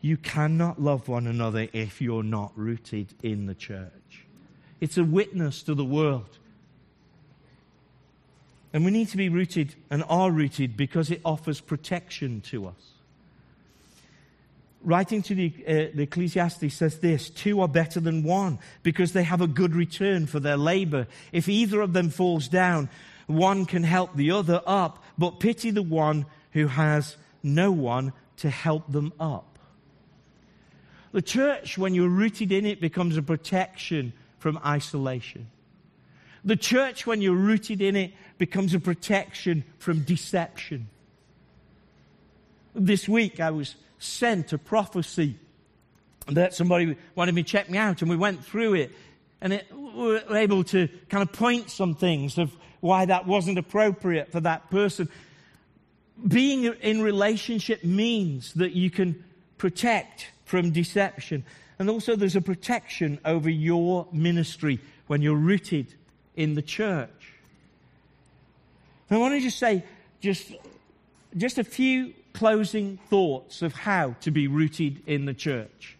You 0.00 0.16
cannot 0.16 0.80
love 0.80 1.08
one 1.08 1.26
another 1.26 1.68
if 1.72 2.00
you're 2.00 2.22
not 2.22 2.52
rooted 2.54 3.14
in 3.22 3.46
the 3.46 3.54
church. 3.54 4.26
It's 4.80 4.96
a 4.96 5.04
witness 5.04 5.62
to 5.64 5.74
the 5.74 5.84
world. 5.84 6.38
And 8.72 8.84
we 8.84 8.90
need 8.90 9.08
to 9.08 9.16
be 9.16 9.28
rooted 9.28 9.74
and 9.90 10.04
are 10.08 10.30
rooted 10.30 10.76
because 10.76 11.10
it 11.10 11.20
offers 11.24 11.60
protection 11.60 12.42
to 12.42 12.68
us. 12.68 12.92
Writing 14.82 15.22
to 15.22 15.34
the, 15.34 15.52
uh, 15.66 15.72
the 15.94 16.02
Ecclesiastes 16.02 16.72
says 16.72 16.98
this 17.00 17.30
two 17.30 17.60
are 17.60 17.68
better 17.68 17.98
than 17.98 18.22
one 18.22 18.58
because 18.84 19.12
they 19.12 19.24
have 19.24 19.40
a 19.40 19.48
good 19.48 19.74
return 19.74 20.26
for 20.26 20.38
their 20.38 20.56
labor. 20.56 21.08
If 21.32 21.48
either 21.48 21.80
of 21.80 21.92
them 21.92 22.10
falls 22.10 22.46
down, 22.46 22.88
one 23.26 23.66
can 23.66 23.82
help 23.82 24.14
the 24.14 24.30
other 24.30 24.62
up, 24.66 25.02
but 25.16 25.40
pity 25.40 25.70
the 25.70 25.82
one 25.82 26.26
who 26.52 26.68
has 26.68 27.16
no 27.42 27.72
one 27.72 28.12
to 28.36 28.50
help 28.50 28.90
them 28.92 29.12
up. 29.18 29.47
The 31.12 31.22
church, 31.22 31.78
when 31.78 31.94
you're 31.94 32.08
rooted 32.08 32.52
in 32.52 32.66
it, 32.66 32.80
becomes 32.80 33.16
a 33.16 33.22
protection 33.22 34.12
from 34.38 34.58
isolation. 34.64 35.48
The 36.44 36.56
church, 36.56 37.06
when 37.06 37.20
you're 37.20 37.34
rooted 37.34 37.82
in 37.82 37.96
it, 37.96 38.12
becomes 38.38 38.74
a 38.74 38.80
protection 38.80 39.64
from 39.78 40.00
deception. 40.00 40.88
This 42.74 43.08
week 43.08 43.40
I 43.40 43.50
was 43.50 43.74
sent 43.98 44.52
a 44.52 44.58
prophecy 44.58 45.36
that 46.28 46.54
somebody 46.54 46.96
wanted 47.14 47.34
me 47.34 47.42
to 47.42 47.48
check 47.48 47.68
me 47.68 47.78
out 47.78 48.02
and 48.02 48.10
we 48.10 48.16
went 48.16 48.44
through 48.44 48.74
it 48.74 48.92
and 49.40 49.52
it, 49.52 49.66
we 49.74 50.12
were 50.12 50.36
able 50.36 50.62
to 50.64 50.88
kind 51.08 51.22
of 51.22 51.32
point 51.32 51.70
some 51.70 51.94
things 51.94 52.38
of 52.38 52.54
why 52.80 53.04
that 53.06 53.26
wasn't 53.26 53.58
appropriate 53.58 54.30
for 54.30 54.40
that 54.40 54.70
person. 54.70 55.08
Being 56.26 56.64
in 56.64 57.02
relationship 57.02 57.82
means 57.82 58.52
that 58.54 58.72
you 58.72 58.90
can 58.90 59.24
protect 59.56 60.28
from 60.48 60.70
deception. 60.70 61.44
And 61.78 61.88
also 61.90 62.16
there's 62.16 62.36
a 62.36 62.40
protection 62.40 63.20
over 63.24 63.48
your 63.50 64.08
ministry 64.12 64.80
when 65.06 65.22
you're 65.22 65.36
rooted 65.36 65.94
in 66.36 66.54
the 66.54 66.62
church. 66.62 67.34
I 69.10 69.16
want 69.16 69.34
to 69.34 69.40
just 69.40 69.58
say 69.58 69.84
just, 70.20 70.52
just 71.36 71.58
a 71.58 71.64
few 71.64 72.14
closing 72.32 72.98
thoughts 73.08 73.62
of 73.62 73.72
how 73.72 74.14
to 74.20 74.30
be 74.30 74.48
rooted 74.48 75.02
in 75.06 75.24
the 75.24 75.34
church. 75.34 75.96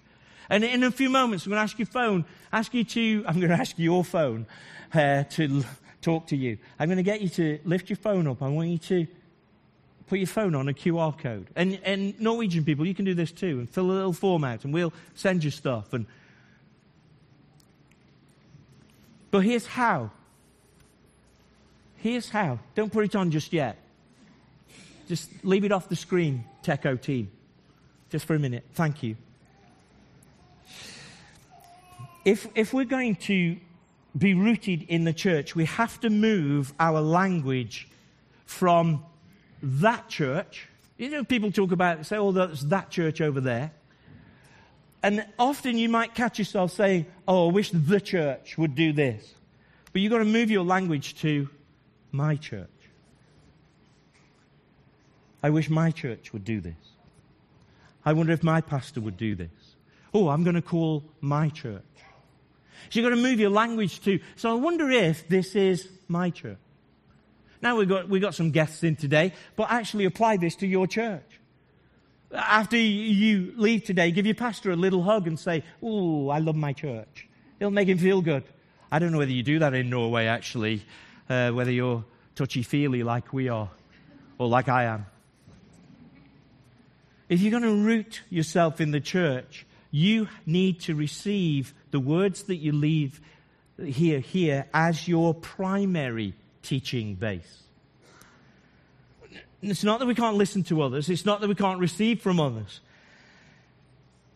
And 0.51 0.65
in 0.65 0.83
a 0.83 0.91
few 0.91 1.11
moments, 1.11 1.45
I'm 1.45 1.51
going 1.51 1.59
to 1.59 1.63
ask 1.63 1.79
your 1.79 1.87
phone, 1.87 2.25
ask 2.53 2.73
you 2.75 2.85
to, 2.85 3.25
I'm 3.29 3.37
going 3.37 3.51
to 3.51 3.59
ask 3.59 3.79
your 3.79 4.05
phone 4.05 4.47
uh, 4.95 5.25
to 5.25 5.65
talk 6.01 6.29
to 6.29 6.37
you. 6.37 6.59
I'm 6.79 6.89
going 6.89 6.97
to 6.97 7.03
get 7.03 7.21
you 7.21 7.29
to 7.31 7.59
lift 7.65 7.91
your 7.91 7.97
phone 7.97 8.27
up. 8.27 8.43
I 8.43 8.49
want 8.49 8.69
you 8.69 8.79
to 8.79 9.07
put 10.09 10.19
your 10.19 10.27
phone 10.27 10.55
on 10.55 10.69
a 10.69 10.73
QR 10.73 11.17
code. 11.17 11.49
And, 11.55 11.79
and 11.85 12.19
Norwegian 12.21 12.65
people, 12.65 12.87
you 12.87 12.95
can 12.95 13.05
do 13.05 13.15
this 13.15 13.33
too, 13.33 13.59
and 13.59 13.71
fill 13.71 13.91
a 13.91 13.93
little 13.93 14.13
form 14.13 14.45
out, 14.45 14.65
and 14.65 14.73
we'll 14.73 14.93
send 15.15 15.45
you 15.45 15.51
stuff. 15.51 15.93
And 15.93 16.07
but 19.31 19.41
here's 19.41 19.67
how 19.67 20.11
Here's 21.99 22.31
how. 22.31 22.61
Don't 22.75 22.93
put 22.93 23.05
it 23.05 23.17
on 23.17 23.31
just 23.31 23.53
yet. 23.53 23.77
Just 25.09 25.31
leave 25.45 25.65
it 25.65 25.73
off 25.73 25.89
the 25.89 25.97
screen, 25.97 26.45
Techo 26.63 27.01
team. 27.01 27.31
Just 28.11 28.25
for 28.25 28.35
a 28.35 28.39
minute. 28.39 28.65
Thank 28.75 29.03
you. 29.03 29.17
If, 32.25 32.47
if 32.55 32.73
we're 32.73 32.85
going 32.85 33.17
to 33.17 33.57
be 34.17 34.35
rooted 34.35 34.83
in 34.83 35.05
the 35.05 35.13
church, 35.13 35.57
we 35.57 35.65
have 35.65 36.01
to 36.01 36.11
move 36.11 36.73
our 36.79 37.01
language 37.01 37.89
from 38.47 39.05
that 39.63 40.09
church. 40.09 40.67
You 40.97 41.11
know, 41.11 41.25
people 41.25 41.53
talk 41.53 41.73
about, 41.73 42.05
say, 42.07 42.17
oh, 42.17 42.33
that's 42.33 42.63
that 42.65 42.91
church 42.91 43.21
over 43.21 43.41
there. 43.41 43.73
And 45.03 45.25
often 45.39 45.79
you 45.79 45.89
might 45.89 46.15
catch 46.15 46.39
yourself 46.39 46.73
saying, 46.73 47.07
oh, 47.27 47.49
I 47.49 47.53
wish 47.53 47.71
the 47.71 48.01
church 48.01 48.59
would 48.59 48.75
do 48.75 48.93
this. 48.93 49.35
But 49.93 50.03
you've 50.03 50.11
got 50.11 50.19
to 50.19 50.25
move 50.25 50.51
your 50.51 50.65
language 50.65 51.21
to 51.21 51.49
my 52.11 52.37
church. 52.37 52.69
I 55.43 55.51
wish 55.51 55.71
my 55.71 55.93
church 55.93 56.33
would 56.33 56.45
do 56.45 56.61
this. 56.61 56.75
I 58.05 58.13
wonder 58.13 58.33
if 58.33 58.43
my 58.43 58.61
pastor 58.61 59.01
would 59.01 59.17
do 59.17 59.35
this. 59.37 59.51
Oh, 60.13 60.29
I'm 60.29 60.43
going 60.43 60.57
to 60.57 60.63
call 60.63 61.05
my 61.21 61.49
church. 61.49 61.83
So 62.91 63.01
you've 63.01 63.05
got 63.05 63.15
to 63.15 63.23
move 63.23 63.39
your 63.39 63.51
language 63.51 64.01
to. 64.03 64.19
So 64.37 64.51
I 64.51 64.55
wonder 64.55 64.91
if 64.91 65.29
this 65.29 65.55
is 65.55 65.89
my 66.09 66.31
church. 66.31 66.59
Now 67.61 67.77
we've 67.77 67.89
got, 67.89 68.09
we've 68.09 68.23
got 68.23 68.35
some 68.35 68.51
guests 68.51 68.83
in 68.85 68.97
today, 68.97 69.33
but 69.57 69.71
actually 69.71 70.05
apply 70.05 70.37
this 70.37 70.57
to 70.57 70.67
your 70.67 70.87
church. 70.87 71.25
After 72.33 72.77
you 72.77 73.55
leave 73.57 73.85
today, 73.85 74.11
give 74.11 74.27
your 74.27 74.35
pastor 74.35 74.71
a 74.71 74.77
little 74.77 75.03
hug 75.03 75.27
and 75.27 75.39
say, 75.39 75.65
Oh, 75.83 76.29
I 76.29 76.39
love 76.39 76.57
my 76.57 76.73
church. 76.73 77.27
It'll 77.59 77.71
make 77.71 77.89
him 77.89 77.99
feel 77.99 78.21
good. 78.21 78.45
I 78.93 78.99
don't 78.99 79.13
know 79.13 79.19
whether 79.19 79.33
you 79.33 79.43
do 79.43 79.59
that 79.61 79.75
in 79.75 79.91
Norway, 79.91 80.27
actually 80.27 80.83
uh, 81.29 81.51
whether 81.51 81.71
you're 81.71 82.05
touchy 82.35 82.63
feely 82.63 83.03
like 83.03 83.33
we 83.33 83.49
are 83.49 83.71
or 84.39 84.49
like 84.49 84.69
I 84.69 84.85
am. 84.85 85.07
If 87.29 87.41
you're 87.41 87.51
going 87.51 87.63
to 87.63 87.85
root 87.85 88.23
yourself 88.31 88.81
in 88.81 88.91
the 88.91 89.01
church, 89.01 89.67
you 89.91 90.29
need 90.47 90.81
to 90.81 90.95
receive 90.95 91.75
the 91.91 92.01
words 92.01 92.45
that 92.45 92.57
you 92.57 92.73
leave 92.73 93.21
here, 93.83 94.21
here 94.21 94.67
as 94.73 95.07
your 95.07 95.35
primary 95.35 96.35
teaching 96.69 97.15
base. 97.15 97.63
It's 99.63 99.83
not 99.83 99.99
that 100.01 100.07
we 100.07 100.15
can't 100.15 100.37
listen 100.37 100.63
to 100.65 100.83
others. 100.83 101.09
It's 101.09 101.25
not 101.25 101.41
that 101.41 101.49
we 101.49 101.55
can't 101.55 101.81
receive 101.81 102.21
from 102.21 102.39
others. 102.39 102.81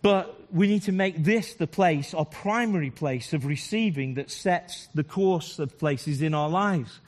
But 0.00 0.52
we 0.52 0.66
need 0.66 0.82
to 0.82 0.92
make 0.92 1.22
this 1.22 1.54
the 1.54 1.66
place, 1.66 2.12
our 2.14 2.24
primary 2.24 2.90
place 2.90 3.32
of 3.32 3.44
receiving 3.46 4.14
that 4.14 4.30
sets 4.30 4.88
the 4.94 5.04
course 5.04 5.58
of 5.58 5.78
places 5.78 6.22
in 6.22 6.34
our 6.34 6.48
lives. 6.48 7.00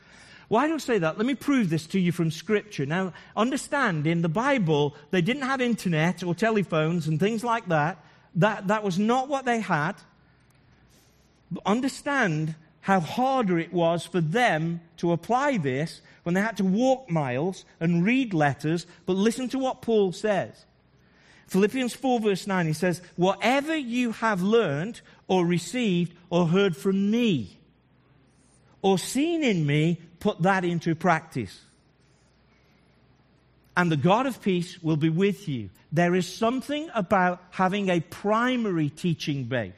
Why 0.49 0.69
do 0.69 0.75
I 0.75 0.79
say 0.79 0.99
that? 0.99 1.17
Let 1.17 1.27
me 1.27 1.35
prove 1.35 1.71
this 1.71 1.87
to 1.89 1.99
you 1.99 2.13
from 2.13 2.31
Scripture. 2.31 2.87
Now, 2.87 3.15
understand, 3.35 4.07
in 4.07 4.23
the 4.23 4.29
Bible, 4.29 4.95
they 5.11 5.23
didn't 5.23 5.43
have 5.43 5.61
internet 5.61 6.23
or 6.23 6.35
telephones 6.35 7.09
and 7.09 7.19
things 7.19 7.43
like 7.43 7.67
that. 7.69 7.99
That, 8.37 8.69
that 8.69 8.85
was 8.85 8.99
not 8.99 9.29
what 9.29 9.47
they 9.47 9.61
had. 9.61 9.95
But 11.51 11.63
understand 11.67 12.55
how 12.85 13.01
harder 13.01 13.59
it 13.59 13.73
was 13.73 14.05
for 14.05 14.20
them 14.20 14.79
to 14.99 15.12
apply 15.12 15.57
this 15.57 16.03
when 16.23 16.35
they 16.35 16.40
had 16.42 16.59
to 16.59 16.64
walk 16.64 17.09
miles 17.09 17.64
and 17.81 18.05
read 18.05 18.35
letters. 18.35 18.87
But 19.07 19.14
listen 19.14 19.49
to 19.49 19.59
what 19.59 19.81
Paul 19.81 20.12
says. 20.12 20.66
Philippians 21.47 21.94
4, 21.94 22.20
verse 22.20 22.47
9, 22.47 22.66
he 22.66 22.75
says, 22.75 23.01
Whatever 23.16 23.75
you 23.75 24.12
have 24.12 24.42
learned 24.42 25.01
or 25.29 25.47
received 25.47 26.14
or 26.29 26.47
heard 26.47 26.77
from 26.77 27.11
me 27.11 27.59
or 28.83 28.99
seen 28.99 29.42
in 29.42 29.64
me, 29.64 29.99
put 30.20 30.42
that 30.42 30.62
into 30.62 30.94
practice. 30.94 31.62
And 33.79 33.90
the 33.90 33.97
God 33.97 34.27
of 34.27 34.42
peace 34.42 34.83
will 34.83 34.99
be 34.99 35.09
with 35.09 35.49
you. 35.49 35.70
There 35.90 36.14
is 36.14 36.31
something 36.31 36.90
about 36.94 37.42
having 37.51 37.88
a 37.88 38.01
primary 38.01 38.90
teaching 38.90 39.44
base. 39.44 39.73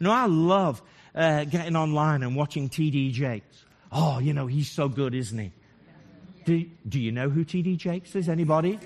Now, 0.00 0.12
I 0.12 0.24
love 0.24 0.80
uh, 1.16 1.44
getting 1.44 1.74
online 1.74 2.22
and 2.22 2.36
watching 2.36 2.68
T.D. 2.68 3.12
Jakes. 3.12 3.64
Oh, 3.90 4.18
you 4.18 4.34
know, 4.34 4.46
he's 4.46 4.70
so 4.70 4.88
good, 4.88 5.14
isn't 5.14 5.38
he? 5.38 5.52
Do, 6.44 6.64
do 6.88 7.00
you 7.00 7.10
know 7.10 7.28
who 7.28 7.44
T.D. 7.44 7.76
Jakes 7.76 8.14
is? 8.14 8.28
Anybody? 8.28 8.78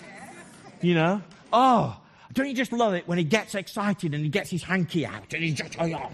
You 0.81 0.95
know? 0.95 1.23
Oh, 1.53 2.01
don't 2.33 2.47
you 2.47 2.55
just 2.55 2.73
love 2.73 2.95
it 2.95 3.07
when 3.09 3.19
he 3.19 3.25
gets 3.25 3.55
excited 3.55 4.14
and 4.14 4.23
he 4.23 4.31
gets 4.31 4.51
his 4.51 4.62
hanky 4.62 5.05
out 5.05 5.35
and 5.35 5.43
he 5.43 5.53
just, 5.53 5.77
oh, 5.79 5.85
yeah. 5.85 6.09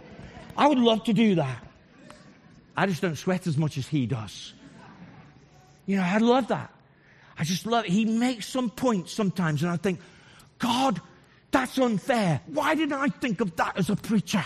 I 0.56 0.66
would 0.66 0.78
love 0.78 1.04
to 1.04 1.12
do 1.12 1.34
that. 1.34 1.62
I 2.76 2.86
just 2.86 3.02
don't 3.02 3.16
sweat 3.16 3.46
as 3.46 3.56
much 3.56 3.78
as 3.78 3.86
he 3.86 4.06
does. 4.06 4.54
You 5.84 5.96
know, 5.96 6.02
I 6.02 6.18
love 6.18 6.48
that. 6.48 6.72
I 7.38 7.44
just 7.44 7.66
love 7.66 7.84
it. 7.84 7.90
He 7.90 8.06
makes 8.06 8.46
some 8.46 8.70
points 8.70 9.12
sometimes, 9.12 9.62
and 9.62 9.70
I 9.70 9.76
think, 9.76 10.00
God, 10.58 11.00
that's 11.50 11.78
unfair. 11.78 12.40
Why 12.46 12.74
didn't 12.74 12.94
I 12.94 13.08
think 13.08 13.40
of 13.40 13.54
that 13.56 13.76
as 13.76 13.90
a 13.90 13.96
preacher? 13.96 14.44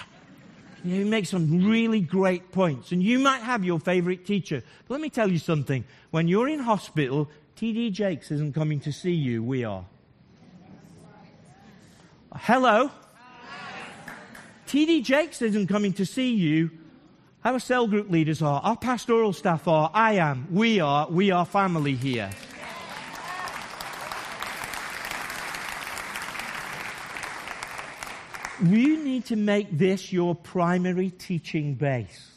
He 0.83 1.05
makes 1.05 1.31
some 1.31 1.69
really 1.69 2.01
great 2.01 2.53
points. 2.53 2.93
And 2.93 3.03
you 3.03 3.19
might 3.19 3.43
have 3.43 3.65
your 3.65 3.79
favorite 3.79 4.25
teacher. 4.27 4.63
But 4.87 4.95
let 4.95 5.01
me 5.01 5.11
tell 5.11 5.31
you 5.31 5.39
something. 5.39 5.85
When 6.11 6.29
you're 6.29 6.49
in 6.49 6.61
hospital, 6.61 7.31
TD 7.57 7.93
Jakes 7.93 8.31
isn't 8.31 8.55
coming 8.55 8.81
to 8.81 8.93
see 8.93 9.13
you, 9.13 9.43
we 9.43 9.65
are. 9.65 9.85
Hello? 12.35 12.91
TD 14.67 15.03
Jakes 15.03 15.43
isn't 15.43 15.67
coming 15.67 15.93
to 15.95 16.07
see 16.07 16.33
you. 16.33 16.71
Our 17.45 17.59
cell 17.59 17.89
group 17.89 18.11
leaders 18.11 18.41
are. 18.41 18.61
Our 18.61 18.77
pastoral 18.77 19.33
staff 19.33 19.67
are. 19.67 19.91
I 19.93 20.15
am. 20.15 20.47
We 20.51 20.81
are. 20.81 21.09
We 21.11 21.31
are 21.31 21.45
family 21.45 21.97
here. 21.97 22.31
You 28.63 29.03
need 29.03 29.27
to 29.27 29.37
make 29.37 29.77
this 29.77 30.13
your 30.13 30.35
primary 30.35 31.11
teaching 31.11 31.75
base. 31.75 32.31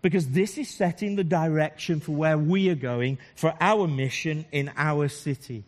Because 0.00 0.28
this 0.28 0.58
is 0.58 0.68
setting 0.68 1.16
the 1.16 1.24
direction 1.24 2.00
for 2.00 2.12
where 2.12 2.38
we 2.38 2.68
are 2.70 2.74
going 2.74 3.18
for 3.36 3.54
our 3.60 3.86
mission 3.86 4.44
in 4.52 4.70
our 4.76 5.08
city. 5.08 5.64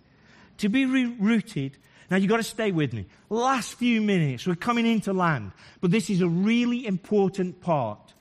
To 0.59 0.69
be 0.69 0.85
rooted. 0.85 1.77
Now 2.11 2.17
you've 2.17 2.31
got 2.31 2.39
to 2.39 2.43
stay 2.43 2.71
with 2.71 2.93
me. 2.93 3.07
Last 3.29 3.75
few 3.75 4.01
minutes, 4.01 4.47
we're 4.47 4.55
coming 4.55 4.87
into 4.87 5.13
land. 5.13 5.53
But 5.81 5.91
this 5.91 6.09
is 6.09 6.21
a 6.21 6.29
really 6.29 6.87
important 6.87 7.61
part. 7.61 8.15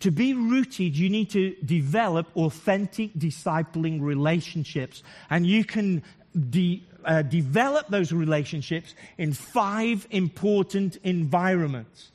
To 0.00 0.10
be 0.10 0.32
rooted, 0.32 0.96
you 0.96 1.10
need 1.10 1.30
to 1.30 1.56
develop 1.64 2.28
authentic 2.36 3.14
discipling 3.14 4.00
relationships. 4.00 5.02
And 5.28 5.46
you 5.46 5.64
can 5.64 6.02
de- 6.50 6.86
uh, 7.04 7.22
develop 7.22 7.88
those 7.88 8.12
relationships 8.12 8.94
in 9.16 9.32
five 9.32 10.06
important 10.10 10.96
environments. 11.04 12.10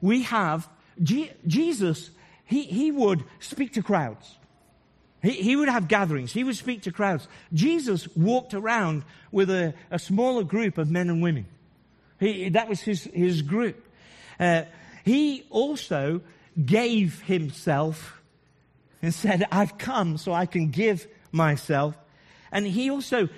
We 0.00 0.22
have 0.22 0.68
G- 1.02 1.30
Jesus, 1.46 2.10
he, 2.44 2.62
he 2.62 2.90
would 2.90 3.24
speak 3.40 3.74
to 3.74 3.82
crowds. 3.82 4.36
He, 5.22 5.30
he, 5.30 5.56
would 5.56 5.68
have 5.68 5.88
gatherings. 5.88 6.32
He 6.32 6.44
would 6.44 6.56
speak 6.56 6.82
to 6.82 6.92
crowds. 6.92 7.26
Jesus 7.52 8.08
walked 8.16 8.54
around 8.54 9.04
with 9.32 9.50
a, 9.50 9.74
a 9.90 9.98
smaller 9.98 10.44
group 10.44 10.78
of 10.78 10.90
men 10.90 11.10
and 11.10 11.22
women. 11.22 11.46
He, 12.18 12.48
that 12.50 12.68
was 12.68 12.80
his, 12.80 13.04
his 13.04 13.42
group. 13.42 13.84
Uh, 14.38 14.62
he 15.04 15.46
also 15.50 16.20
gave 16.64 17.22
himself 17.22 18.22
and 19.02 19.12
said, 19.12 19.46
I've 19.52 19.78
come 19.78 20.16
so 20.16 20.32
I 20.32 20.46
can 20.46 20.70
give 20.70 21.06
myself. 21.32 21.94
And 22.50 22.66
he 22.66 22.90
also 22.90 23.28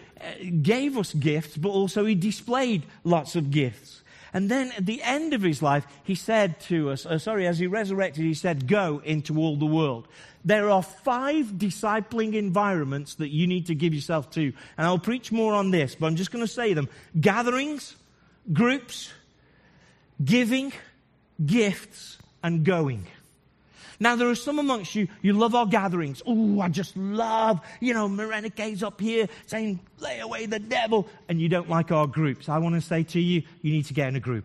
gave 0.63 0.97
us 0.97 1.13
gifts, 1.15 1.57
but 1.57 1.71
also 1.71 2.05
he 2.05 2.15
displayed 2.15 2.85
lots 3.05 3.37
of 3.37 3.51
gifts. 3.51 4.03
And 4.33 4.51
then 4.51 4.73
at 4.77 4.85
the 4.85 5.03
end 5.03 5.33
of 5.33 5.43
his 5.43 5.63
life, 5.63 5.87
he 6.05 6.15
said 6.15 6.61
to 6.63 6.91
us, 6.91 7.07
uh, 7.07 7.19
sorry, 7.19 7.47
as 7.47 7.59
he 7.59 7.67
resurrected, 7.67 8.25
he 8.25 8.35
said, 8.35 8.67
go 8.69 9.01
into 9.05 9.39
all 9.39 9.57
the 9.57 9.67
world. 9.67 10.07
There 10.45 10.71
are 10.71 10.83
five 10.83 11.47
discipling 11.47 12.35
environments 12.35 13.17
that 13.17 13.29
you 13.29 13.47
need 13.47 13.67
to 13.67 13.75
give 13.75 13.95
yourself 13.95 14.31
to. 14.33 14.53
And 14.77 14.87
I'll 14.87 14.99
preach 14.99 15.33
more 15.33 15.55
on 15.55 15.71
this, 15.71 15.95
but 15.95 16.07
I'm 16.07 16.17
just 16.17 16.31
going 16.31 16.45
to 16.45 16.53
say 16.53 16.75
them. 16.75 16.89
Gatherings, 17.19 17.97
groups, 18.53 19.11
giving, 20.23 20.73
gifts, 21.45 22.19
and 22.43 22.65
going. 22.65 23.07
Now, 24.01 24.15
there 24.15 24.29
are 24.29 24.37
some 24.37 24.59
amongst 24.59 24.95
you, 24.95 25.09
you 25.23 25.33
love 25.33 25.55
our 25.55 25.67
gatherings. 25.67 26.23
Oh, 26.25 26.61
I 26.61 26.69
just 26.69 26.97
love, 26.97 27.61
you 27.81 27.95
know, 27.95 28.09
Morenike's 28.09 28.83
up 28.83 29.01
here 29.01 29.27
saying, 29.47 29.81
lay 29.99 30.21
away 30.21 30.47
the 30.47 30.61
devil. 30.61 31.09
And 31.29 31.41
you 31.41 31.49
don't 31.49 31.69
like 31.69 31.91
our 31.91 32.07
groups. 32.07 32.49
I 32.49 32.59
want 32.59 32.77
to 32.77 32.81
say 32.81 33.03
to 33.03 33.21
you, 33.21 33.43
you 33.61 33.73
need 33.73 33.87
to 33.87 33.95
get 33.95 34.09
in 34.09 34.17
a 34.17 34.21
group. 34.21 34.45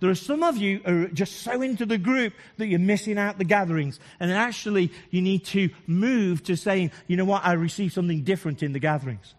There 0.00 0.10
are 0.10 0.14
some 0.14 0.44
of 0.44 0.56
you 0.56 0.78
who 0.84 1.04
are 1.04 1.08
just 1.08 1.42
so 1.42 1.60
into 1.60 1.84
the 1.84 1.98
group 1.98 2.32
that 2.58 2.68
you're 2.68 2.78
missing 2.78 3.18
out 3.18 3.38
the 3.38 3.44
gatherings. 3.44 3.98
And 4.20 4.30
actually, 4.30 4.92
you 5.10 5.22
need 5.22 5.44
to 5.46 5.70
move 5.88 6.44
to 6.44 6.56
saying, 6.56 6.92
you 7.08 7.16
know 7.16 7.24
what, 7.24 7.44
I 7.44 7.54
receive 7.54 7.92
something 7.92 8.22
different 8.22 8.62
in 8.62 8.72
the 8.72 8.78
gatherings. 8.78 9.34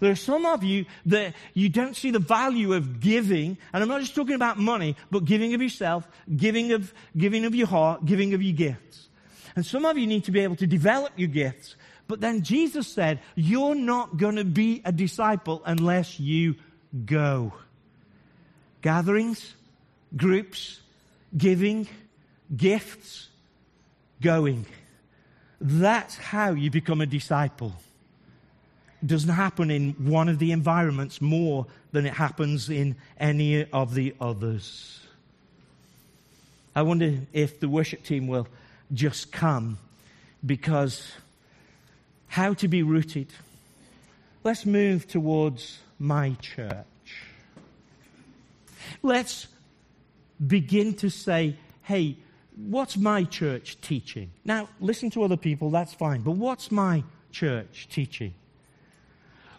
There 0.00 0.10
are 0.10 0.16
some 0.16 0.46
of 0.46 0.64
you 0.64 0.86
that 1.06 1.34
you 1.54 1.68
don't 1.68 1.96
see 1.96 2.10
the 2.10 2.18
value 2.18 2.72
of 2.72 3.00
giving, 3.00 3.58
and 3.72 3.82
I'm 3.82 3.88
not 3.88 4.00
just 4.00 4.14
talking 4.14 4.34
about 4.34 4.58
money, 4.58 4.96
but 5.10 5.24
giving 5.24 5.54
of 5.54 5.62
yourself, 5.62 6.08
giving 6.34 6.72
of, 6.72 6.92
giving 7.16 7.44
of 7.44 7.54
your 7.54 7.66
heart, 7.66 8.04
giving 8.04 8.34
of 8.34 8.42
your 8.42 8.54
gifts. 8.54 9.08
And 9.56 9.64
some 9.64 9.84
of 9.84 9.96
you 9.96 10.06
need 10.06 10.24
to 10.24 10.32
be 10.32 10.40
able 10.40 10.56
to 10.56 10.66
develop 10.66 11.12
your 11.16 11.28
gifts. 11.28 11.76
But 12.06 12.20
then 12.20 12.42
Jesus 12.42 12.86
said, 12.86 13.20
you're 13.34 13.74
not 13.74 14.16
going 14.16 14.36
to 14.36 14.44
be 14.44 14.82
a 14.84 14.92
disciple 14.92 15.62
unless 15.64 16.20
you 16.20 16.56
go. 17.06 17.52
Gatherings, 18.82 19.54
groups, 20.16 20.80
giving, 21.36 21.88
gifts, 22.54 23.28
going. 24.20 24.66
That's 25.60 26.16
how 26.16 26.50
you 26.52 26.70
become 26.70 27.00
a 27.00 27.06
disciple 27.06 27.72
doesn't 29.06 29.30
happen 29.30 29.70
in 29.70 29.92
one 29.92 30.28
of 30.28 30.38
the 30.38 30.52
environments 30.52 31.20
more 31.20 31.66
than 31.92 32.06
it 32.06 32.14
happens 32.14 32.70
in 32.70 32.96
any 33.18 33.64
of 33.70 33.94
the 33.94 34.14
others. 34.20 35.00
I 36.74 36.82
wonder 36.82 37.18
if 37.32 37.60
the 37.60 37.68
worship 37.68 38.02
team 38.02 38.26
will 38.26 38.48
just 38.92 39.30
come 39.30 39.78
because 40.44 41.12
how 42.28 42.54
to 42.54 42.68
be 42.68 42.82
rooted. 42.82 43.28
Let's 44.42 44.66
move 44.66 45.06
towards 45.06 45.78
my 45.98 46.36
church. 46.40 46.84
Let's 49.02 49.46
begin 50.44 50.94
to 50.94 51.10
say, 51.10 51.56
hey, 51.82 52.16
what's 52.56 52.96
my 52.96 53.24
church 53.24 53.80
teaching? 53.80 54.30
Now, 54.44 54.68
listen 54.80 55.10
to 55.10 55.22
other 55.22 55.36
people, 55.36 55.70
that's 55.70 55.94
fine, 55.94 56.22
but 56.22 56.32
what's 56.32 56.70
my 56.72 57.04
church 57.30 57.88
teaching? 57.90 58.34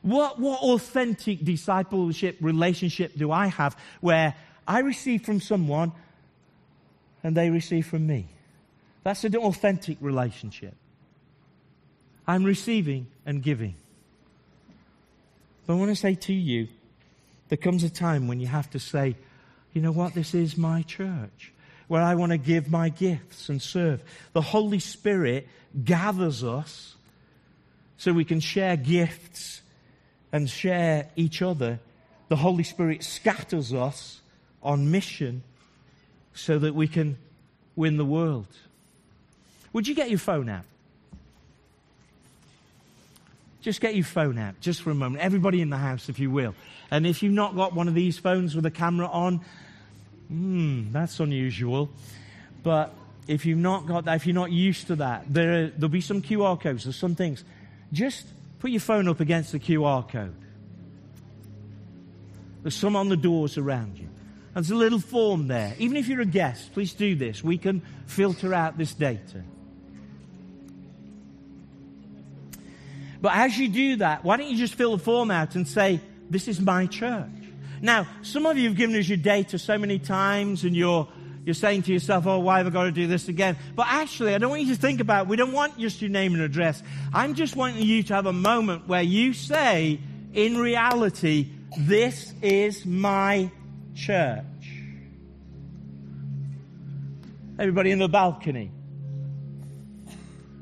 What, 0.06 0.40
what 0.40 0.62
authentic 0.62 1.44
discipleship 1.44 2.38
relationship 2.40 3.18
do 3.18 3.32
I 3.32 3.48
have 3.48 3.76
where 4.02 4.36
I 4.68 4.82
receive 4.82 5.24
from 5.24 5.42
someone 5.42 5.94
and 7.24 7.36
they 7.36 7.50
receive 7.50 7.88
from 7.88 8.06
me? 8.06 8.28
That's 9.02 9.24
an 9.24 9.36
authentic 9.36 9.98
relationship. 10.02 10.76
I'm 12.28 12.44
receiving 12.44 13.08
and 13.26 13.42
giving. 13.42 13.74
But 15.66 15.74
I 15.74 15.78
want 15.78 15.90
to 15.90 15.96
say 15.96 16.14
to 16.14 16.34
you, 16.34 16.68
there 17.50 17.58
comes 17.58 17.84
a 17.84 17.90
time 17.90 18.28
when 18.28 18.40
you 18.40 18.46
have 18.46 18.70
to 18.72 18.80
say, 18.80 19.16
you 19.74 19.82
know 19.82 19.92
what, 19.92 20.14
this 20.14 20.36
is 20.36 20.56
my 20.56 20.84
church 20.84 21.52
where 21.88 22.04
I 22.04 22.14
want 22.14 22.32
to 22.32 22.38
give 22.38 22.70
my 22.70 22.90
gifts 22.90 23.50
and 23.50 23.60
serve. 23.60 24.04
The 24.34 24.42
Holy 24.42 24.80
Spirit 24.80 25.48
gathers 25.84 26.44
us 26.44 26.94
so 27.98 28.14
we 28.14 28.24
can 28.24 28.40
share 28.40 28.78
gifts 28.78 29.64
and 30.36 30.50
share 30.50 31.08
each 31.16 31.42
other, 31.42 31.80
the 32.28 32.36
Holy 32.36 32.64
Spirit 32.64 33.06
scatters 33.06 33.74
us 33.74 34.20
on 34.62 34.92
mission 34.92 35.44
so 36.34 36.60
that 36.60 36.76
we 36.76 36.90
can 36.90 37.18
win 37.78 37.96
the 37.96 38.04
world. 38.04 38.48
Would 39.72 39.88
you 39.88 39.96
get 39.96 40.10
your 40.10 40.20
phone 40.20 40.50
out? 40.50 40.66
Just 43.62 43.80
get 43.80 43.96
your 43.96 44.04
phone 44.04 44.38
out, 44.38 44.60
just 44.60 44.82
for 44.82 44.92
a 44.92 44.94
moment. 44.94 45.24
Everybody 45.24 45.62
in 45.62 45.70
the 45.70 45.78
house, 45.78 46.10
if 46.10 46.20
you 46.20 46.30
will. 46.30 46.54
And 46.92 47.08
if 47.08 47.24
you've 47.24 47.32
not 47.32 47.56
got 47.56 47.74
one 47.74 47.88
of 47.88 47.94
these 47.94 48.20
phones 48.20 48.58
with 48.58 48.66
a 48.66 48.72
camera 48.72 49.08
on, 49.08 49.40
hmm, 50.28 50.92
that's 50.92 51.22
unusual. 51.22 51.90
But 52.62 52.94
if 53.26 53.46
you've 53.46 53.58
not 53.58 53.86
got 53.86 54.04
that, 54.04 54.18
if 54.18 54.28
you're 54.28 54.36
not 54.36 54.52
used 54.52 54.88
to 54.88 54.98
that, 54.98 55.34
there 55.34 55.68
there'll 55.70 55.88
be 55.88 56.02
some 56.02 56.22
QR 56.22 56.60
codes, 56.60 56.84
there's 56.84 56.98
some 56.98 57.16
things. 57.16 57.46
Just 57.94 58.28
Put 58.66 58.72
your 58.72 58.82
phone 58.82 59.08
up 59.08 59.20
against 59.20 59.52
the 59.52 59.60
QR 59.60 60.10
code. 60.10 60.34
There's 62.64 62.74
some 62.74 62.96
on 62.96 63.10
the 63.10 63.16
doors 63.16 63.60
around 63.60 64.00
you. 64.00 64.10
There's 64.56 64.72
a 64.72 64.76
little 64.76 64.98
form 64.98 65.46
there. 65.46 65.76
Even 65.78 65.98
if 65.98 66.08
you're 66.08 66.22
a 66.22 66.26
guest, 66.26 66.74
please 66.74 66.96
do 66.96 67.14
this. 67.14 67.44
We 67.44 67.60
can 67.60 67.84
filter 68.08 68.56
out 68.56 68.76
this 68.76 68.96
data. 68.96 69.44
But 73.22 73.36
as 73.36 73.56
you 73.56 73.68
do 73.68 73.98
that, 73.98 74.24
why 74.24 74.38
don't 74.38 74.50
you 74.50 74.58
just 74.58 74.74
fill 74.74 74.98
the 74.98 75.04
form 75.04 75.30
out 75.30 75.54
and 75.54 75.68
say, 75.68 76.00
This 76.32 76.48
is 76.48 76.60
my 76.60 76.88
church? 76.88 77.30
Now, 77.84 78.08
some 78.24 78.48
of 78.48 78.58
you 78.58 78.70
have 78.70 78.78
given 78.78 78.96
us 78.96 79.08
your 79.08 79.20
data 79.20 79.60
so 79.60 79.78
many 79.78 80.00
times 80.00 80.64
and 80.64 80.76
you're 80.76 81.08
you're 81.46 81.54
saying 81.54 81.84
to 81.84 81.94
yourself, 81.94 82.26
oh, 82.26 82.40
why 82.40 82.58
have 82.58 82.68
I 82.68 82.72
got 82.72 82.86
to 82.86 82.92
do 82.92 83.06
this 83.06 83.28
again? 83.28 83.56
But 83.76 83.86
actually, 83.88 84.34
I 84.34 84.40
don't 84.40 84.50
want 84.50 84.64
you 84.64 84.74
to 84.74 84.82
think 84.82 85.00
about, 85.00 85.28
we 85.28 85.36
don't 85.36 85.52
want 85.52 85.78
just 85.78 86.02
your 86.02 86.10
name 86.10 86.34
and 86.34 86.42
address. 86.42 86.82
I'm 87.14 87.36
just 87.36 87.56
wanting 87.56 87.84
you 87.84 88.02
to 88.04 88.16
have 88.16 88.26
a 88.26 88.34
moment 88.34 88.88
where 88.88 89.04
you 89.04 89.34
say, 89.34 90.00
in 90.34 90.58
reality, 90.58 91.48
this 91.78 92.34
is 92.42 92.84
my 92.84 93.52
church. 93.94 94.44
Everybody 97.60 97.92
in 97.92 98.00
the 98.00 98.10
balcony. 98.10 98.72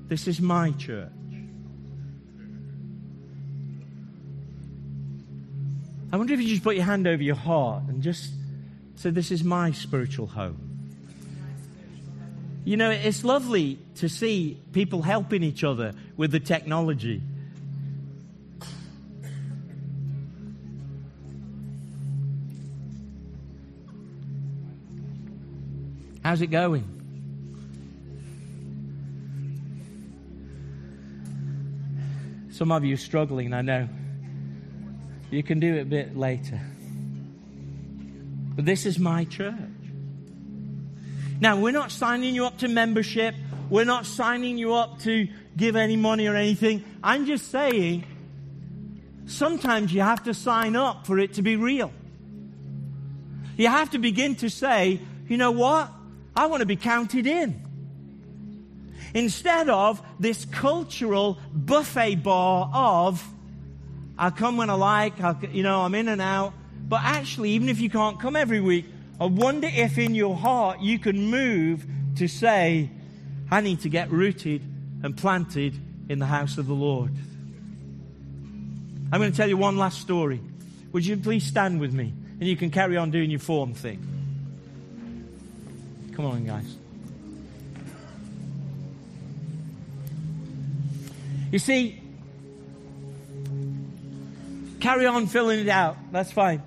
This 0.10 0.28
is 0.28 0.42
my 0.42 0.72
church. 0.72 1.10
I 6.12 6.18
wonder 6.18 6.34
if 6.34 6.42
you 6.42 6.50
just 6.50 6.64
put 6.64 6.76
your 6.76 6.86
hand 6.86 7.08
over 7.08 7.24
your 7.24 7.36
heart 7.36 7.86
and 7.88 8.04
just 8.04 8.34
say, 8.96 9.10
This 9.10 9.32
is 9.32 9.44
my 9.44 9.72
spiritual 9.72 10.28
home. 10.28 10.73
You 12.66 12.78
know, 12.78 12.90
it's 12.92 13.26
lovely 13.26 13.78
to 13.96 14.08
see 14.08 14.58
people 14.72 15.02
helping 15.02 15.44
each 15.44 15.64
other 15.64 15.94
with 16.16 16.32
the 16.32 16.40
technology. 16.40 17.22
How's 26.24 26.42
it 26.42 26.48
going? 26.48 26.88
Some 32.52 32.72
of 32.72 32.86
you 32.86 32.96
struggling, 32.96 33.54
I 33.54 33.62
know. 33.62 33.90
You 35.32 35.44
can 35.44 35.60
do 35.60 35.76
it 35.76 35.82
a 35.82 35.86
bit 35.86 36.16
later. 36.16 36.62
But 38.56 38.66
this 38.66 38.86
is 38.86 39.00
my 39.00 39.26
church. 39.26 39.83
Now, 41.40 41.60
we're 41.60 41.72
not 41.72 41.92
signing 41.92 42.36
you 42.36 42.46
up 42.46 42.60
to 42.60 42.68
membership. 42.68 43.36
We're 43.70 43.86
not 43.86 44.06
signing 44.06 44.58
you 44.58 44.74
up 44.74 45.00
to 45.02 45.28
give 45.58 45.76
any 45.76 45.96
money 45.96 46.28
or 46.28 46.36
anything. 46.36 46.84
I'm 47.04 47.26
just 47.26 47.52
saying, 47.52 48.04
sometimes 49.26 49.94
you 49.94 50.02
have 50.02 50.24
to 50.24 50.34
sign 50.34 50.76
up 50.76 51.06
for 51.06 51.20
it 51.20 51.34
to 51.34 51.42
be 51.42 51.56
real. 51.56 51.92
You 53.58 53.68
have 53.68 53.92
to 53.92 54.00
begin 54.00 54.36
to 54.36 54.50
say, 54.50 55.00
you 55.28 55.38
know 55.38 55.52
what? 55.52 55.92
I 56.36 56.48
want 56.48 56.62
to 56.62 56.66
be 56.66 56.76
counted 56.76 57.28
in. 57.28 57.62
Instead 59.14 59.70
of 59.70 60.02
this 60.20 60.46
cultural 60.46 61.38
buffet 61.54 62.16
bar 62.16 62.70
of, 62.74 63.24
I 64.18 64.32
come 64.32 64.58
when 64.58 64.70
I 64.70 64.74
like, 64.74 65.22
I, 65.22 65.36
you 65.52 65.62
know, 65.62 65.82
I'm 65.82 65.94
in 65.94 66.08
and 66.08 66.22
out. 66.22 66.54
But 66.88 67.02
actually, 67.04 67.52
even 67.52 67.70
if 67.70 67.80
you 67.80 67.90
can't 67.90 68.20
come 68.20 68.36
every 68.36 68.60
week, 68.60 68.86
I 69.24 69.28
wonder 69.28 69.70
if 69.72 69.98
in 69.98 70.16
your 70.16 70.36
heart 70.36 70.82
you 70.82 71.00
can 71.00 71.28
move 71.28 71.86
to 72.18 72.28
say, 72.28 72.90
I 73.50 73.62
need 73.62 73.80
to 73.84 73.90
get 73.90 74.12
rooted 74.12 74.62
and 75.02 75.16
planted 75.16 75.80
in 76.10 76.20
the 76.20 76.26
house 76.26 76.58
of 76.58 76.68
the 76.68 76.74
Lord. 76.74 77.14
I'm 79.14 79.22
going 79.22 79.32
to 79.32 79.38
tell 79.38 79.48
you 79.48 79.56
one 79.56 79.78
last 79.78 80.02
story. 80.02 80.42
Would 80.92 81.06
you 81.06 81.16
please 81.16 81.46
stand 81.46 81.80
with 81.80 81.94
me? 81.94 82.14
And 82.42 82.50
you 82.50 82.58
can 82.58 82.70
carry 82.70 82.98
on 82.98 83.12
doing 83.12 83.30
your 83.30 83.40
form 83.40 83.74
thing. 83.74 84.06
Come 86.18 86.26
on, 86.26 86.44
guys. 86.44 86.76
You 91.50 91.60
see, 91.60 92.02
carry 94.82 95.06
on 95.06 95.28
filling 95.28 95.62
it 95.62 95.70
out. 95.70 95.96
That's 96.12 96.34
fine. 96.34 96.62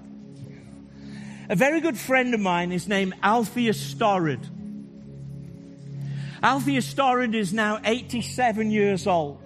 A 1.49 1.55
very 1.55 1.81
good 1.81 1.97
friend 1.97 2.35
of 2.35 2.41
mine 2.41 2.73
is 2.73 2.89
named 2.89 3.15
Alpheus 3.23 3.95
Storrod. 3.95 4.45
Alpheus 6.43 6.93
Storrod 6.93 7.35
is 7.37 7.53
now 7.53 7.79
87 7.85 8.73
years 8.73 9.07
old. 9.07 9.41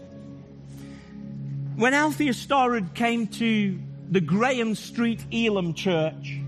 When 1.76 1.92
Alpheus 1.92 2.44
Storrod 2.44 2.94
came 2.94 3.26
to 3.26 3.78
the 4.10 4.20
Graham 4.22 4.74
Street 4.74 5.22
Elim 5.30 5.74
Church, 5.74 6.38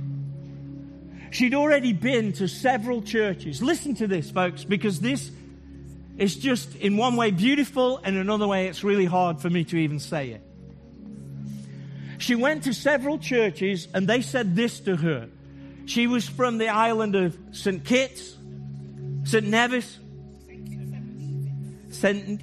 she'd 1.31 1.55
already 1.55 1.93
been 1.93 2.33
to 2.35 2.49
several 2.49 3.03
churches. 3.03 3.63
Listen 3.63 3.95
to 3.97 4.07
this, 4.07 4.31
folks, 4.31 4.65
because 4.65 5.01
this 5.01 5.31
is 6.17 6.35
just 6.35 6.75
in 6.77 6.97
one 6.97 7.17
way 7.17 7.31
beautiful, 7.31 7.99
and 7.99 8.17
in 8.17 8.23
another 8.23 8.47
way 8.47 8.69
it's 8.69 8.83
really 8.83 9.07
hard 9.07 9.39
for 9.39 9.51
me 9.51 9.65
to 9.65 9.77
even 9.77 9.99
say 9.99 10.31
it. 10.31 10.43
She 12.17 12.37
went 12.37 12.65
to 12.65 12.73
several 12.73 13.19
churches, 13.19 13.87
and 13.93 14.09
they 14.09 14.23
said 14.23 14.57
this 14.57 14.81
to 14.81 14.97
her 14.97 15.29
she 15.87 16.07
was 16.07 16.29
from 16.29 16.59
the 16.59 16.69
island 16.69 17.15
of 17.17 17.37
St. 17.53 17.85
Kitts, 17.85 18.37
St. 19.25 19.47
Nevis, 19.47 19.99
St. 21.91 22.43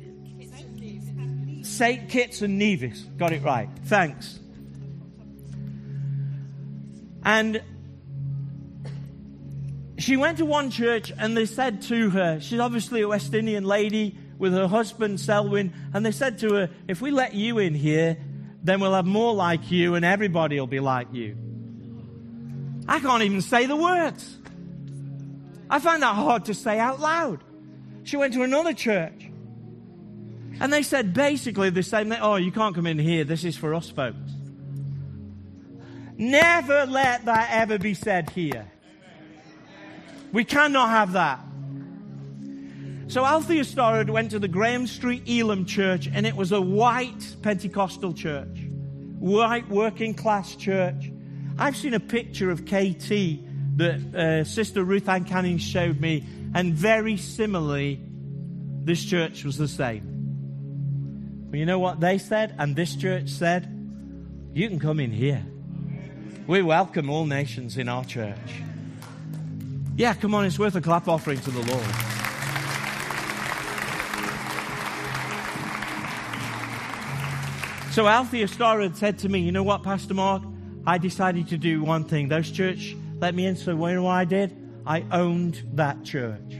St. 1.65 2.09
Kitts 2.09 2.41
and 2.41 2.57
Nevis. 2.57 3.01
Got 3.17 3.33
it 3.33 3.43
right. 3.43 3.69
Thanks. 3.85 4.39
And 7.23 7.61
she 9.97 10.17
went 10.17 10.37
to 10.37 10.45
one 10.45 10.71
church 10.71 11.11
and 11.17 11.35
they 11.35 11.45
said 11.45 11.81
to 11.83 12.09
her, 12.09 12.39
she's 12.39 12.59
obviously 12.59 13.01
a 13.01 13.07
West 13.07 13.33
Indian 13.33 13.63
lady 13.63 14.17
with 14.37 14.53
her 14.53 14.67
husband 14.67 15.19
Selwyn, 15.19 15.73
and 15.93 16.05
they 16.05 16.11
said 16.11 16.39
to 16.39 16.53
her, 16.53 16.69
if 16.87 17.01
we 17.01 17.11
let 17.11 17.33
you 17.33 17.59
in 17.59 17.75
here, 17.75 18.17
then 18.63 18.79
we'll 18.79 18.93
have 18.93 19.05
more 19.05 19.33
like 19.33 19.69
you 19.69 19.95
and 19.95 20.05
everybody 20.05 20.59
will 20.59 20.67
be 20.67 20.79
like 20.79 21.13
you. 21.13 21.37
I 22.89 22.99
can't 22.99 23.21
even 23.21 23.41
say 23.41 23.67
the 23.67 23.75
words. 23.75 24.35
I 25.69 25.79
find 25.79 26.01
that 26.01 26.15
hard 26.15 26.45
to 26.45 26.55
say 26.55 26.79
out 26.79 26.99
loud. 26.99 27.43
She 28.03 28.17
went 28.17 28.33
to 28.33 28.41
another 28.41 28.73
church. 28.73 29.29
And 30.59 30.73
they 30.73 30.81
said 30.81 31.13
basically 31.13 31.69
the 31.69 31.83
same 31.83 32.09
thing. 32.09 32.17
Oh, 32.19 32.37
you 32.37 32.51
can't 32.51 32.73
come 32.73 32.87
in 32.87 32.97
here. 32.97 33.23
This 33.23 33.43
is 33.43 33.55
for 33.55 33.75
us 33.75 33.91
folks. 33.91 34.17
Never 36.17 36.87
let 36.87 37.25
that 37.25 37.49
ever 37.51 37.77
be 37.77 37.93
said 37.93 38.31
here. 38.31 38.65
We 40.31 40.43
cannot 40.43 40.89
have 40.89 41.11
that. 41.11 41.41
So 43.07 43.23
Althea 43.23 43.65
Storrod 43.65 44.09
went 44.09 44.31
to 44.31 44.39
the 44.39 44.47
Graham 44.47 44.87
Street 44.87 45.29
Elim 45.29 45.65
church 45.65 46.09
and 46.11 46.25
it 46.25 46.35
was 46.35 46.51
a 46.51 46.59
white 46.59 47.35
Pentecostal 47.43 48.13
church. 48.13 48.65
White 49.19 49.69
working 49.69 50.15
class 50.15 50.55
church. 50.55 51.11
I've 51.59 51.75
seen 51.75 51.93
a 51.93 51.99
picture 51.99 52.49
of 52.51 52.63
KT 52.63 53.09
that 53.75 54.15
uh, 54.15 54.43
Sister 54.45 54.81
Ruth 54.81 55.09
Ann 55.09 55.25
Canning 55.25 55.57
showed 55.57 55.99
me, 55.99 56.25
and 56.55 56.73
very 56.73 57.17
similarly, 57.17 58.01
this 58.83 59.03
church 59.03 59.43
was 59.43 59.57
the 59.57 59.67
same. 59.67 61.47
But 61.49 61.59
you 61.59 61.65
know 61.65 61.77
what 61.79 61.99
they 61.99 62.17
said, 62.17 62.55
and 62.57 62.77
this 62.77 62.95
church 62.95 63.27
said? 63.27 63.75
You 64.53 64.69
can 64.69 64.79
come 64.79 65.01
in 65.01 65.11
here. 65.11 65.45
We 66.47 66.61
welcome 66.61 67.09
all 67.09 67.25
nations 67.25 67.77
in 67.77 67.89
our 67.89 68.05
church. 68.05 68.37
Yeah, 69.97 70.13
come 70.13 70.33
on, 70.33 70.45
it's 70.45 70.57
worth 70.57 70.75
a 70.75 70.81
clap 70.81 71.09
offering 71.09 71.41
to 71.41 71.51
the 71.51 71.59
Lord. 71.59 71.85
So 77.91 78.07
Alpheus 78.07 78.55
had 78.55 78.95
said 78.95 79.19
to 79.19 79.29
me, 79.29 79.39
You 79.39 79.51
know 79.51 79.63
what, 79.63 79.83
Pastor 79.83 80.13
Mark? 80.13 80.43
I 80.85 80.97
decided 80.97 81.49
to 81.49 81.57
do 81.57 81.83
one 81.83 82.05
thing. 82.05 82.29
Those 82.29 82.49
church 82.49 82.95
let 83.19 83.35
me 83.35 83.45
in, 83.45 83.55
so 83.55 83.71
you 83.71 83.95
know 83.95 84.03
what 84.03 84.11
I 84.11 84.25
did? 84.25 84.55
I 84.85 85.03
owned 85.11 85.61
that 85.73 86.03
church. 86.03 86.55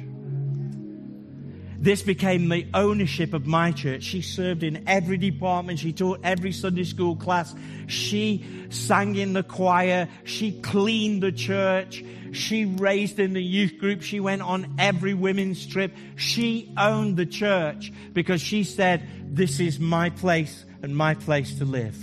This 1.82 2.02
became 2.02 2.50
the 2.50 2.68
ownership 2.74 3.34
of 3.34 3.48
my 3.48 3.72
church. 3.72 4.04
She 4.04 4.22
served 4.22 4.64
in 4.64 4.84
every 4.86 5.16
department. 5.16 5.80
She 5.80 5.94
taught 5.94 6.20
every 6.26 6.52
Sunday 6.52 6.84
school 6.84 7.16
class. 7.16 7.56
She 7.88 8.44
sang 8.70 9.16
in 9.16 9.32
the 9.32 9.44
choir. 9.44 10.10
She 10.26 10.60
cleaned 10.60 11.24
the 11.24 11.32
church. 11.32 12.04
She 12.34 12.66
raised 12.66 13.18
in 13.18 13.32
the 13.32 13.42
youth 13.42 13.78
group. 13.78 14.02
She 14.02 14.20
went 14.20 14.42
on 14.42 14.76
every 14.78 15.14
women's 15.14 15.66
trip. 15.66 15.96
She 16.18 16.74
owned 16.76 17.16
the 17.16 17.26
church 17.26 17.94
because 18.12 18.42
she 18.42 18.66
said, 18.66 19.02
this 19.34 19.62
is 19.62 19.80
my 19.80 20.10
place 20.10 20.66
and 20.84 20.94
my 20.94 21.14
place 21.14 21.60
to 21.60 21.66
live. 21.66 21.98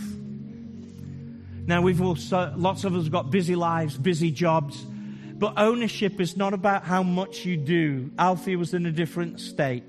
Now, 1.66 1.82
we've 1.82 2.00
also, 2.00 2.52
lots 2.56 2.84
of 2.84 2.94
us 2.94 3.08
got 3.08 3.30
busy 3.30 3.56
lives, 3.56 3.96
busy 3.96 4.30
jobs, 4.30 4.84
but 5.34 5.54
ownership 5.56 6.20
is 6.20 6.36
not 6.36 6.54
about 6.54 6.84
how 6.84 7.02
much 7.02 7.44
you 7.44 7.56
do. 7.56 8.10
Alfie 8.18 8.56
was 8.56 8.72
in 8.72 8.86
a 8.86 8.92
different 8.92 9.40
state. 9.40 9.82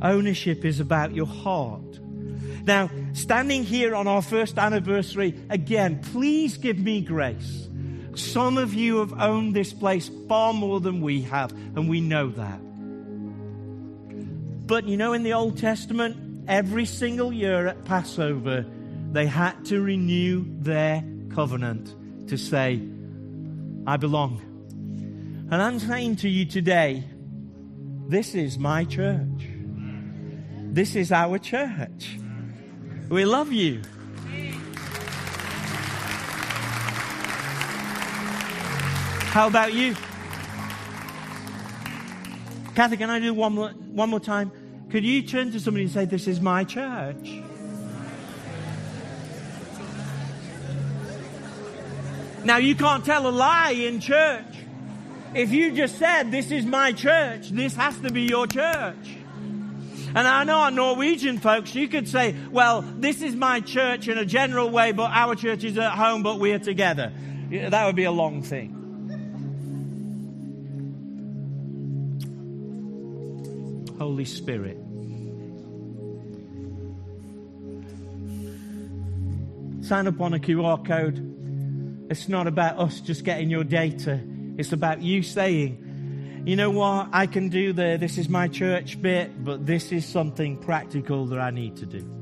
Ownership 0.00 0.64
is 0.64 0.80
about 0.80 1.14
your 1.14 1.26
heart. 1.26 2.00
Now, 2.64 2.90
standing 3.12 3.64
here 3.64 3.94
on 3.94 4.06
our 4.08 4.22
first 4.22 4.58
anniversary, 4.58 5.34
again, 5.50 6.00
please 6.12 6.56
give 6.56 6.78
me 6.78 7.02
grace. 7.02 7.68
Some 8.14 8.56
of 8.58 8.74
you 8.74 8.98
have 8.98 9.20
owned 9.20 9.54
this 9.54 9.72
place 9.72 10.10
far 10.28 10.52
more 10.52 10.80
than 10.80 11.00
we 11.00 11.22
have, 11.22 11.52
and 11.52 11.88
we 11.88 12.00
know 12.00 12.30
that. 12.30 12.60
But 14.66 14.86
you 14.86 14.96
know, 14.96 15.12
in 15.12 15.22
the 15.22 15.34
Old 15.34 15.58
Testament, 15.58 16.44
every 16.48 16.84
single 16.84 17.32
year 17.32 17.66
at 17.66 17.84
Passover, 17.84 18.64
they 19.12 19.26
had 19.26 19.64
to 19.66 19.80
renew 19.80 20.44
their 20.60 21.04
covenant 21.34 21.94
to 22.28 22.38
say, 22.38 22.80
I 23.86 23.96
belong. 23.98 24.40
And 25.50 25.60
I'm 25.60 25.78
saying 25.78 26.16
to 26.16 26.28
you 26.28 26.46
today, 26.46 27.04
this 28.08 28.34
is 28.34 28.58
my 28.58 28.84
church. 28.84 29.48
This 30.72 30.96
is 30.96 31.12
our 31.12 31.38
church. 31.38 32.18
We 33.10 33.26
love 33.26 33.52
you. 33.52 33.82
How 39.32 39.46
about 39.46 39.74
you? 39.74 39.94
Kathy, 42.74 42.96
can 42.96 43.10
I 43.10 43.20
do 43.20 43.34
one 43.34 43.54
more, 43.54 43.68
one 43.68 44.08
more 44.08 44.20
time? 44.20 44.50
Could 44.90 45.04
you 45.04 45.22
turn 45.22 45.52
to 45.52 45.60
somebody 45.60 45.84
and 45.84 45.92
say, 45.92 46.06
This 46.06 46.26
is 46.26 46.40
my 46.40 46.64
church? 46.64 47.42
Now, 52.44 52.56
you 52.56 52.74
can't 52.74 53.04
tell 53.04 53.26
a 53.26 53.30
lie 53.30 53.70
in 53.70 54.00
church. 54.00 54.44
If 55.34 55.52
you 55.52 55.72
just 55.72 55.98
said, 55.98 56.30
This 56.30 56.50
is 56.50 56.66
my 56.66 56.92
church, 56.92 57.50
this 57.50 57.74
has 57.76 57.98
to 58.00 58.10
be 58.10 58.22
your 58.22 58.46
church. 58.46 59.16
And 60.14 60.28
I 60.28 60.44
know 60.44 60.58
our 60.58 60.70
Norwegian 60.70 61.38
folks, 61.38 61.74
you 61.74 61.88
could 61.88 62.06
say, 62.06 62.34
Well, 62.50 62.82
this 62.82 63.22
is 63.22 63.34
my 63.34 63.60
church 63.60 64.08
in 64.08 64.18
a 64.18 64.26
general 64.26 64.70
way, 64.70 64.92
but 64.92 65.10
our 65.10 65.34
church 65.34 65.64
is 65.64 65.78
at 65.78 65.92
home, 65.92 66.22
but 66.22 66.38
we're 66.38 66.58
together. 66.58 67.12
That 67.50 67.86
would 67.86 67.96
be 67.96 68.04
a 68.04 68.10
long 68.10 68.42
thing. 68.42 68.78
Holy 73.98 74.24
Spirit. 74.24 74.78
Sign 79.84 80.06
up 80.06 80.20
on 80.20 80.34
a 80.34 80.38
QR 80.38 80.84
code. 80.84 81.32
It's 82.10 82.28
not 82.28 82.46
about 82.46 82.78
us 82.78 83.00
just 83.00 83.24
getting 83.24 83.50
your 83.50 83.64
data. 83.64 84.20
It's 84.58 84.72
about 84.72 85.02
you 85.02 85.22
saying, 85.22 86.42
you 86.44 86.56
know 86.56 86.70
what, 86.70 87.08
I 87.12 87.26
can 87.26 87.48
do 87.48 87.72
the 87.72 87.96
this 87.98 88.18
is 88.18 88.28
my 88.28 88.48
church 88.48 89.00
bit, 89.00 89.44
but 89.44 89.64
this 89.64 89.92
is 89.92 90.04
something 90.04 90.58
practical 90.58 91.26
that 91.26 91.38
I 91.38 91.50
need 91.50 91.76
to 91.76 91.86
do. 91.86 92.21